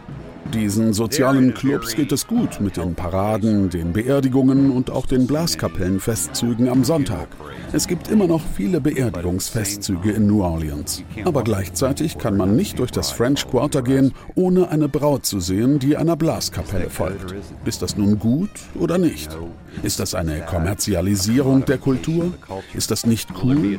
Diesen 0.55 0.93
sozialen 0.93 1.55
Clubs 1.55 1.95
geht 1.95 2.11
es 2.13 2.27
gut 2.27 2.61
mit 2.61 2.77
den 2.77 2.95
Paraden, 2.95 3.71
den 3.71 3.93
Beerdigungen 3.93 4.71
und 4.71 4.91
auch 4.91 5.07
den 5.07 5.27
Blaskapellenfestzügen 5.27 6.69
am 6.69 6.83
Sonntag. 6.83 7.29
Es 7.73 7.87
gibt 7.87 8.09
immer 8.09 8.27
noch 8.27 8.43
viele 8.57 8.81
Beerdigungsfestzüge 8.81 10.11
in 10.11 10.27
New 10.27 10.43
Orleans. 10.43 11.05
Aber 11.25 11.45
gleichzeitig 11.45 12.19
kann 12.19 12.37
man 12.37 12.57
nicht 12.57 12.81
durch 12.81 12.91
das 12.91 13.13
French 13.13 13.49
Quarter 13.49 13.83
gehen, 13.83 14.13
ohne 14.35 14.69
eine 14.71 14.89
Braut 14.89 15.25
zu 15.25 15.39
sehen, 15.39 15.79
die 15.79 15.97
einer 15.97 16.17
Blaskapelle 16.17 16.91
folgt. 16.91 17.35
Ist 17.65 17.83
das 17.83 17.97
nun 17.97 18.19
gut 18.19 18.51
oder 18.75 18.99
nicht? 18.99 19.37
Ist 19.85 20.01
das 20.01 20.15
eine 20.15 20.41
Kommerzialisierung 20.41 21.65
der 21.65 21.79
Kultur? 21.79 22.33
Ist 22.75 22.91
das 22.91 23.07
nicht 23.07 23.29
cool? 23.45 23.79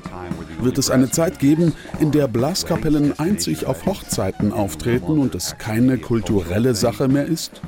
Wird 0.62 0.78
es 0.78 0.90
eine 0.90 1.12
Zeit 1.12 1.40
geben, 1.40 1.74
in 2.00 2.12
der 2.12 2.28
Blaskapellen 2.28 3.20
einzig 3.20 3.66
auf 3.66 3.86
Hochzeiten 3.86 4.54
auftreten 4.54 5.20
und 5.20 5.36
es 5.36 5.58
keine 5.58 5.98
kulturelle 5.98 6.61
Sache 6.74 7.08
mehr 7.08 7.26
ist? 7.26 7.62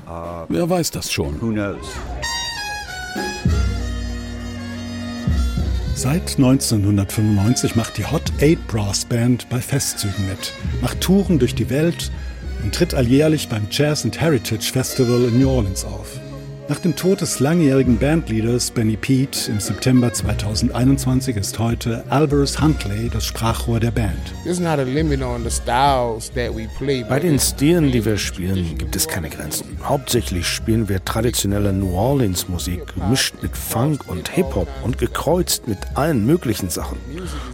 Wer 0.50 0.70
weiß 0.70 0.92
das 0.92 1.12
schon? 1.12 1.40
Seit 5.96 6.36
1995 6.38 7.76
macht 7.76 7.98
die 7.98 8.06
Hot 8.06 8.32
8 8.42 8.68
Brass 8.68 9.06
Band 9.06 9.50
bei 9.50 9.60
Festzügen 9.60 10.28
mit, 10.28 10.52
macht 10.82 11.02
Touren 11.02 11.40
durch 11.40 11.56
die 11.56 11.70
Welt 11.70 12.12
und 12.64 12.74
tritt 12.74 12.94
alljährlich 12.94 13.48
beim 13.48 13.68
Jazz 13.70 14.04
and 14.04 14.20
Heritage 14.20 14.72
Festival 14.72 15.24
in 15.24 15.40
New 15.40 15.50
Orleans 15.50 15.86
auf. 15.86 16.20
Nach 16.74 16.80
dem 16.80 16.96
Tod 16.96 17.22
des 17.22 17.40
langjährigen 17.40 18.00
Bandleaders 18.00 18.72
Benny 18.72 18.98
Pete 18.98 19.52
im 19.52 19.60
September 19.60 20.12
2021 20.12 21.38
ist 21.38 21.60
heute 21.60 22.04
Alvarez 22.10 22.60
Huntley 22.60 23.12
das 23.14 23.26
Sprachrohr 23.26 23.80
der 23.80 23.92
Band. 23.92 24.18
Bei 27.08 27.20
den 27.20 27.40
Stilen, 27.40 27.92
die 27.92 28.04
wir 28.04 28.18
spielen, 28.18 28.76
gibt 28.76 28.96
es 28.96 29.08
keine 29.08 29.30
Grenzen. 29.30 29.78
Hauptsächlich 29.84 30.48
spielen 30.48 30.90
wir 30.90 31.06
traditionelle 31.06 31.72
New 31.74 31.94
Orleans 31.94 32.50
Musik, 32.50 32.96
gemischt 32.96 33.36
mit 33.44 33.56
Funk 33.56 34.08
und 34.08 34.30
Hip-Hop 34.30 34.68
und 34.84 34.98
gekreuzt 34.98 35.68
mit 35.68 35.78
allen 35.94 36.26
möglichen 36.26 36.72
Sachen. 36.72 36.98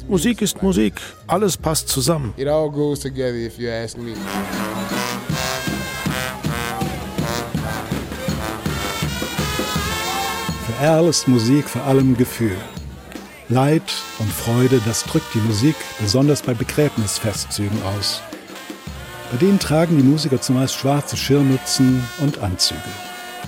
Musik 0.07 0.41
ist 0.41 0.63
Musik, 0.63 0.93
alles 1.27 1.57
passt 1.57 1.89
zusammen. 1.89 2.33
It 2.37 2.47
all 2.47 2.71
goes 2.71 3.01
together 3.01 3.35
if 3.35 3.59
you 3.59 3.69
ask 3.69 3.97
me. 3.97 4.13
Al 10.79 11.09
ist 11.09 11.27
Musik 11.27 11.67
vor 11.67 11.83
allem 11.83 12.15
Gefühl. 12.15 12.55
Leid 13.49 13.83
und 14.19 14.31
Freude, 14.31 14.81
das 14.85 15.03
drückt 15.03 15.33
die 15.33 15.39
Musik 15.39 15.75
besonders 15.99 16.41
bei 16.41 16.53
Begräbnisfestzügen 16.53 17.83
aus. 17.83 18.21
Bei 19.29 19.37
denen 19.37 19.59
tragen 19.59 19.97
die 19.97 20.03
Musiker 20.03 20.39
zumeist 20.39 20.75
schwarze 20.75 21.17
Schirmmützen 21.17 22.01
und 22.19 22.37
Anzüge, 22.41 22.79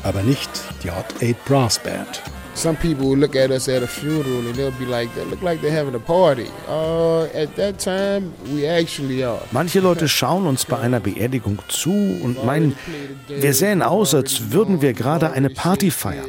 aber 0.04 0.24
nicht 0.24 0.50
die 0.84 0.92
Hot 0.92 1.06
8 1.24 1.46
Brass 1.46 1.80
Band. 1.80 2.22
Some 2.54 2.76
people 2.76 3.08
will 3.08 3.18
look 3.18 3.36
at 3.36 3.50
us 3.50 3.68
at 3.70 3.82
a 3.82 3.88
funeral 3.88 4.46
and 4.46 4.56
they'll 4.56 4.72
be 4.72 4.86
like, 4.86 5.14
they 5.16 5.26
look 5.26 5.42
like 5.42 5.62
they're 5.62 5.72
having 5.72 5.96
a 5.96 6.00
party. 6.00 6.48
Uh, 6.68 7.24
at 7.34 7.56
that 7.56 7.80
time, 7.80 8.34
we 8.54 8.68
actually 8.68 9.24
are. 9.24 9.42
Manche 9.52 9.80
Leute 9.80 10.08
schauen 10.08 10.46
uns 10.46 10.66
bei 10.66 10.78
einer 10.78 11.00
Beerdigung 11.00 11.60
zu 11.70 11.92
und 11.92 12.44
meinen, 12.46 12.76
wir 13.28 13.54
sähen 13.54 13.82
aus, 13.82 14.14
als 14.14 14.52
würden 14.52 14.82
wir 14.82 14.94
gerade 14.94 15.32
eine 15.32 15.50
Party 15.50 15.92
feiern. 15.92 16.28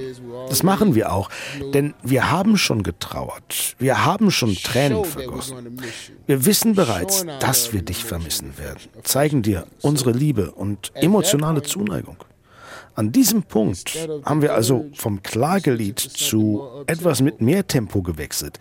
Das 0.49 0.63
machen 0.63 0.95
wir 0.95 1.13
auch, 1.13 1.29
denn 1.75 1.95
wir 2.03 2.31
haben 2.31 2.57
schon 2.57 2.83
getrauert. 2.83 3.75
Wir 3.79 4.05
haben 4.05 4.31
schon 4.31 4.55
Tränen 4.55 5.05
vergossen. 5.05 5.79
Wir 6.27 6.45
wissen 6.45 6.75
bereits, 6.75 7.25
dass 7.41 7.73
wir 7.73 7.83
dich 7.83 8.05
vermissen 8.05 8.59
werden, 8.59 8.81
zeigen 9.03 9.43
dir 9.43 9.67
unsere 9.81 10.13
Liebe 10.13 10.51
und 10.53 10.93
emotionale 10.95 11.63
Zuneigung. 11.63 12.17
An 12.95 13.11
diesem 13.11 13.43
Punkt 13.43 13.97
haben 14.25 14.43
wir 14.43 14.55
also 14.55 14.87
vom 14.95 15.23
Klagelied 15.23 15.99
zu 15.99 16.63
etwas 16.87 17.23
mit 17.23 17.41
mehr 17.41 17.67
Tempo 17.67 18.03
gewechselt. 18.03 18.59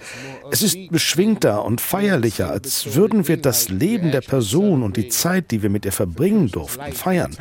Es 0.52 0.62
ist 0.62 0.78
beschwingter 0.90 1.66
und 1.66 1.82
feierlicher, 1.82 2.50
als 2.50 2.96
würden 2.96 3.28
wir 3.28 3.38
das 3.38 3.70
Leben 3.70 4.12
der 4.12 4.22
Person 4.22 4.84
und 4.84 4.96
die 4.96 5.10
Zeit, 5.10 5.52
die 5.52 5.62
wir 5.62 5.70
mit 5.70 5.84
ihr 5.86 5.92
verbringen 5.92 6.50
durften, 6.50 6.94
feiern 6.94 7.36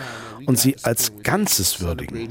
und 0.47 0.59
sie 0.59 0.77
als 0.83 1.13
Ganzes 1.23 1.81
würdigen. 1.81 2.29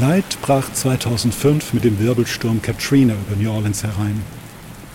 Leid 0.00 0.24
brach 0.40 0.72
2005 0.72 1.72
mit 1.72 1.82
dem 1.82 1.98
Wirbelsturm 1.98 2.62
Katrina 2.62 3.14
über 3.14 3.42
New 3.42 3.50
Orleans 3.50 3.82
herein. 3.82 4.22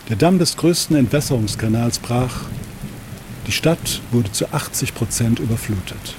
Der 0.09 0.15
Damm 0.15 0.37
des 0.37 0.55
größten 0.55 0.95
Entwässerungskanals 0.95 1.97
brach. 1.97 2.41
Die 3.47 3.51
Stadt 3.51 4.01
wurde 4.11 4.31
zu 4.31 4.53
80 4.53 4.93
Prozent 4.93 5.39
überflutet. 5.39 6.13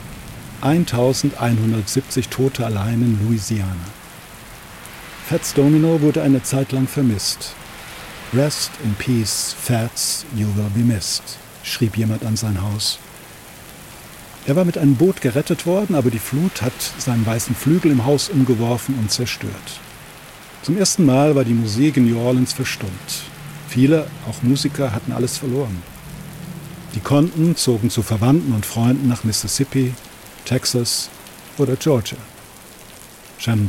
1170 0.60 2.28
Tote 2.28 2.66
allein 2.66 3.00
in 3.02 3.24
Louisiana. 3.24 3.76
Fats 5.28 5.54
Domino 5.54 6.00
wurde 6.00 6.22
eine 6.22 6.42
Zeit 6.42 6.72
lang 6.72 6.88
vermisst. 6.88 7.54
Rest 8.34 8.72
in 8.82 8.94
peace, 8.94 9.54
Fats, 9.56 10.26
you 10.34 10.48
will 10.56 10.70
be 10.74 10.80
missed, 10.80 11.38
schrieb 11.62 11.96
jemand 11.96 12.24
an 12.24 12.36
sein 12.36 12.60
Haus. 12.60 12.98
Er 14.46 14.56
war 14.56 14.64
mit 14.64 14.78
einem 14.78 14.96
Boot 14.96 15.20
gerettet 15.20 15.64
worden, 15.64 15.94
aber 15.94 16.10
die 16.10 16.18
Flut 16.18 16.60
hat 16.60 16.72
seinen 16.98 17.24
weißen 17.24 17.54
Flügel 17.54 17.92
im 17.92 18.04
Haus 18.04 18.30
umgeworfen 18.30 18.98
und 18.98 19.12
zerstört. 19.12 19.80
Zum 20.62 20.76
ersten 20.76 21.04
Mal 21.04 21.36
war 21.36 21.44
die 21.44 21.54
Musik 21.54 21.96
in 21.96 22.10
New 22.10 22.18
Orleans 22.18 22.52
verstummt. 22.52 23.30
Viele, 23.76 24.06
auch 24.26 24.42
Musiker, 24.42 24.92
hatten 24.92 25.12
alles 25.12 25.36
verloren. 25.36 25.82
Die 26.94 27.00
Konten 27.00 27.56
zogen 27.56 27.90
zu 27.90 28.02
Verwandten 28.02 28.54
und 28.54 28.64
Freunden 28.64 29.06
nach 29.06 29.22
Mississippi, 29.22 29.92
Texas 30.46 31.10
oder 31.58 31.76
Georgia. 31.76 32.16
Shannon 33.36 33.68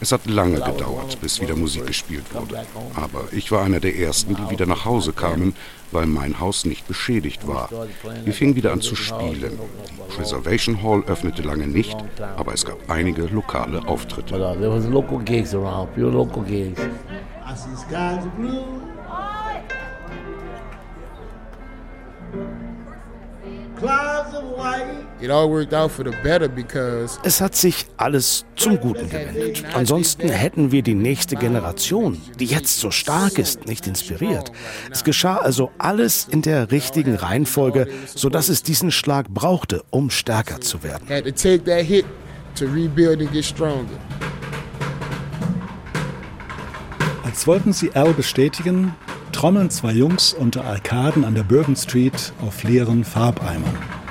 Es 0.00 0.12
hat 0.12 0.24
lange 0.26 0.60
gedauert, 0.60 1.20
bis 1.20 1.40
wieder 1.42 1.54
Musik 1.54 1.86
gespielt 1.86 2.24
wurde. 2.32 2.64
Aber 2.94 3.24
ich 3.32 3.52
war 3.52 3.62
einer 3.62 3.80
der 3.80 3.94
Ersten, 3.96 4.34
die 4.34 4.48
wieder 4.48 4.64
nach 4.64 4.86
Hause 4.86 5.12
kamen, 5.12 5.54
weil 5.92 6.06
mein 6.06 6.40
Haus 6.40 6.64
nicht 6.64 6.88
beschädigt 6.88 7.46
war. 7.46 7.68
Wir 8.24 8.32
fingen 8.32 8.56
wieder 8.56 8.72
an 8.72 8.80
zu 8.80 8.96
spielen. 8.96 9.58
Die 10.08 10.16
Preservation 10.16 10.82
Hall 10.82 11.04
öffnete 11.06 11.42
lange 11.42 11.66
nicht, 11.66 11.96
aber 12.36 12.54
es 12.54 12.64
gab 12.64 12.78
einige 12.88 13.26
lokale 13.26 13.86
Auftritte. 13.86 14.34
Es 27.24 27.40
hat 27.40 27.54
sich 27.56 27.86
alles 27.96 28.44
zum 28.56 28.78
Guten 28.78 29.08
gewendet. 29.08 29.64
Ansonsten 29.74 30.28
hätten 30.28 30.70
wir 30.72 30.82
die 30.82 30.94
nächste 30.94 31.36
Generation, 31.36 32.20
die 32.38 32.46
jetzt 32.46 32.78
so 32.78 32.90
stark 32.90 33.38
ist, 33.38 33.66
nicht 33.66 33.86
inspiriert. 33.86 34.52
Es 34.90 35.04
geschah 35.04 35.36
also 35.36 35.70
alles 35.78 36.26
in 36.30 36.42
der 36.42 36.70
richtigen 36.70 37.14
Reihenfolge, 37.14 37.88
sodass 38.14 38.48
es 38.48 38.62
diesen 38.62 38.90
Schlag 38.90 39.28
brauchte, 39.28 39.82
um 39.90 40.10
stärker 40.10 40.60
zu 40.60 40.82
werden. 40.82 41.06
Als 47.24 47.46
wollten 47.46 47.72
sie 47.72 47.92
Al 47.94 48.12
bestätigen, 48.12 48.94
trommeln 49.32 49.70
zwei 49.70 49.92
Jungs 49.92 50.32
unter 50.34 50.64
Arkaden 50.64 51.24
an 51.24 51.34
der 51.34 51.42
Bourbon 51.42 51.76
Street 51.76 52.32
auf 52.40 52.62
leeren 52.62 53.04
Farbeimern. 53.04 54.03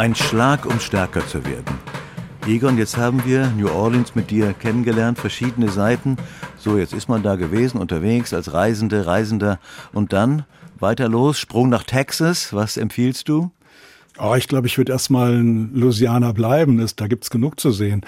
Ein 0.00 0.14
Schlag, 0.14 0.64
um 0.64 0.80
stärker 0.80 1.26
zu 1.26 1.44
werden. 1.44 1.78
Egon, 2.46 2.78
jetzt 2.78 2.96
haben 2.96 3.22
wir 3.26 3.48
New 3.50 3.68
Orleans 3.68 4.14
mit 4.14 4.30
dir 4.30 4.54
kennengelernt, 4.54 5.18
verschiedene 5.18 5.68
Seiten. 5.68 6.16
So, 6.56 6.78
jetzt 6.78 6.94
ist 6.94 7.10
man 7.10 7.22
da 7.22 7.36
gewesen, 7.36 7.78
unterwegs 7.78 8.32
als 8.32 8.54
Reisende, 8.54 9.06
Reisender. 9.06 9.58
Und 9.92 10.14
dann 10.14 10.46
weiter 10.78 11.06
los, 11.06 11.38
Sprung 11.38 11.68
nach 11.68 11.84
Texas. 11.84 12.54
Was 12.54 12.78
empfiehlst 12.78 13.28
du? 13.28 13.50
Oh, 14.18 14.34
ich 14.36 14.48
glaube, 14.48 14.68
ich 14.68 14.78
würde 14.78 14.92
erstmal 14.92 15.34
in 15.34 15.74
Louisiana 15.74 16.32
bleiben. 16.32 16.82
da 16.96 17.06
gibt 17.06 17.24
es 17.24 17.28
genug 17.28 17.60
zu 17.60 17.70
sehen. 17.70 18.00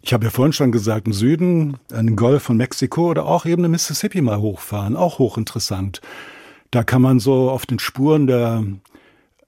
Ich 0.00 0.14
habe 0.14 0.24
ja 0.24 0.30
vorhin 0.30 0.54
schon 0.54 0.72
gesagt, 0.72 1.06
im 1.06 1.12
Süden, 1.12 1.76
einen 1.92 2.16
Golf 2.16 2.44
von 2.44 2.56
Mexiko 2.56 3.10
oder 3.10 3.26
auch 3.26 3.44
eben 3.44 3.60
den 3.60 3.70
Mississippi 3.70 4.22
mal 4.22 4.38
hochfahren, 4.38 4.96
auch 4.96 5.18
hochinteressant. 5.18 6.00
Da 6.70 6.84
kann 6.84 7.02
man 7.02 7.20
so 7.20 7.50
auf 7.50 7.66
den 7.66 7.80
Spuren 7.80 8.26
der 8.26 8.64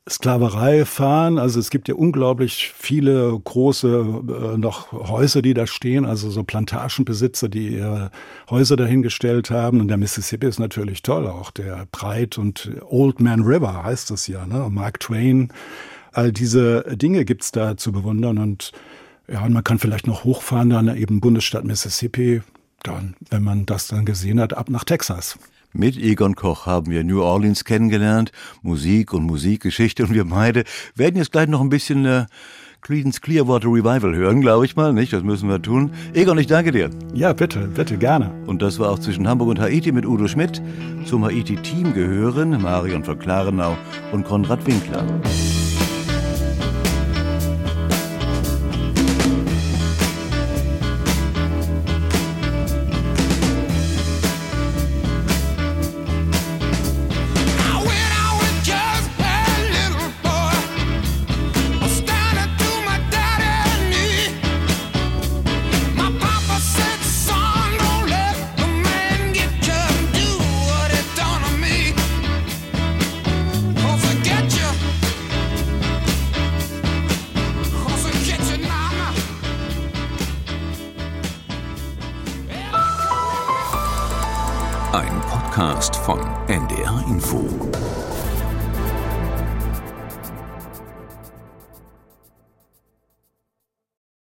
Sklaverei 0.09 0.85
fahren. 0.85 1.39
Also 1.39 1.59
es 1.59 1.71
gibt 1.71 1.89
ja 1.89 1.95
unglaublich 1.95 2.73
viele 2.77 3.39
große 3.39 4.23
äh, 4.55 4.57
noch 4.57 4.93
Häuser, 4.93 5.43
die 5.43 5.53
da 5.53 5.67
stehen, 5.67 6.05
also 6.05 6.31
so 6.31 6.45
Plantagenbesitzer, 6.45 7.49
die 7.49 7.77
ihre 7.77 8.11
Häuser 8.49 8.77
dahingestellt 8.77 9.51
haben. 9.51 9.81
Und 9.81 9.89
der 9.89 9.97
Mississippi 9.97 10.47
ist 10.47 10.61
natürlich 10.61 11.03
toll, 11.03 11.27
auch 11.27 11.51
der 11.51 11.87
Breit 11.91 12.39
und 12.39 12.71
Old 12.89 13.21
Man 13.21 13.43
River 13.43 13.83
heißt 13.83 14.13
es 14.13 14.29
ja, 14.29 14.47
ne? 14.47 14.69
Mark 14.71 15.01
Twain. 15.01 15.53
All 16.13 16.33
diese 16.33 16.97
Dinge 16.97 17.25
gibt's 17.25 17.51
da 17.51 17.77
zu 17.77 17.93
bewundern 17.93 18.39
und 18.39 18.73
ja, 19.29 19.45
und 19.45 19.53
man 19.53 19.65
kann 19.65 19.81
vielleicht 19.81 20.07
noch 20.07 20.23
hochfahren, 20.23 20.71
dann 20.71 20.97
eben 20.97 21.21
Bundesstaat 21.21 21.65
Mississippi, 21.65 22.43
dann, 22.85 23.17
wenn 23.31 23.43
man 23.43 23.67
das 23.67 23.89
dann 23.89 24.05
gesehen 24.05 24.41
hat, 24.41 24.57
ab 24.57 24.71
nach 24.71 24.85
Texas. 24.85 25.37
Mit 25.79 25.99
Egon 25.99 26.37
Koch 26.37 26.65
haben 26.65 26.91
wir 26.91 27.05
New 27.05 27.21
Orleans 27.21 27.65
kennengelernt, 27.65 28.33
Musik 28.63 29.13
und 29.13 29.25
Musikgeschichte 29.25 30.05
und 30.05 30.15
wir 30.15 30.25
beide 30.25 30.65
werden 30.95 31.17
jetzt 31.17 31.33
gleich 31.33 31.49
noch 31.49 31.61
ein 31.61 31.69
bisschen 31.69 32.07
äh, 32.07 32.25
Creedence 32.81 33.21
Clearwater 33.21 33.69
Revival 33.69 34.15
hören, 34.15 34.41
glaube 34.41 34.65
ich 34.65 34.75
mal, 34.75 34.95
nicht? 34.95 35.13
Das 35.13 35.23
müssen 35.23 35.51
wir 35.51 35.61
tun. 35.61 35.91
Egon, 36.15 36.39
ich 36.39 36.47
danke 36.47 36.73
dir. 36.73 36.89
Ja, 37.13 37.35
bitte, 37.35 37.69
bitte, 37.69 37.99
gerne. 37.99 38.33
Und 38.47 38.63
das 38.63 38.79
war 38.79 38.91
auch 38.91 38.99
zwischen 38.99 39.29
Hamburg 39.29 39.51
und 39.51 39.61
Haiti 39.61 39.93
mit 39.93 40.07
Udo 40.07 40.29
Schmidt. 40.29 40.63
Zum 41.05 41.27
Haiti-Team 41.27 41.93
gehören 41.93 42.63
Marion 42.63 43.05
von 43.05 43.19
Klarenau 43.19 43.77
und 44.13 44.25
Konrad 44.25 44.67
Winkler. 44.67 45.05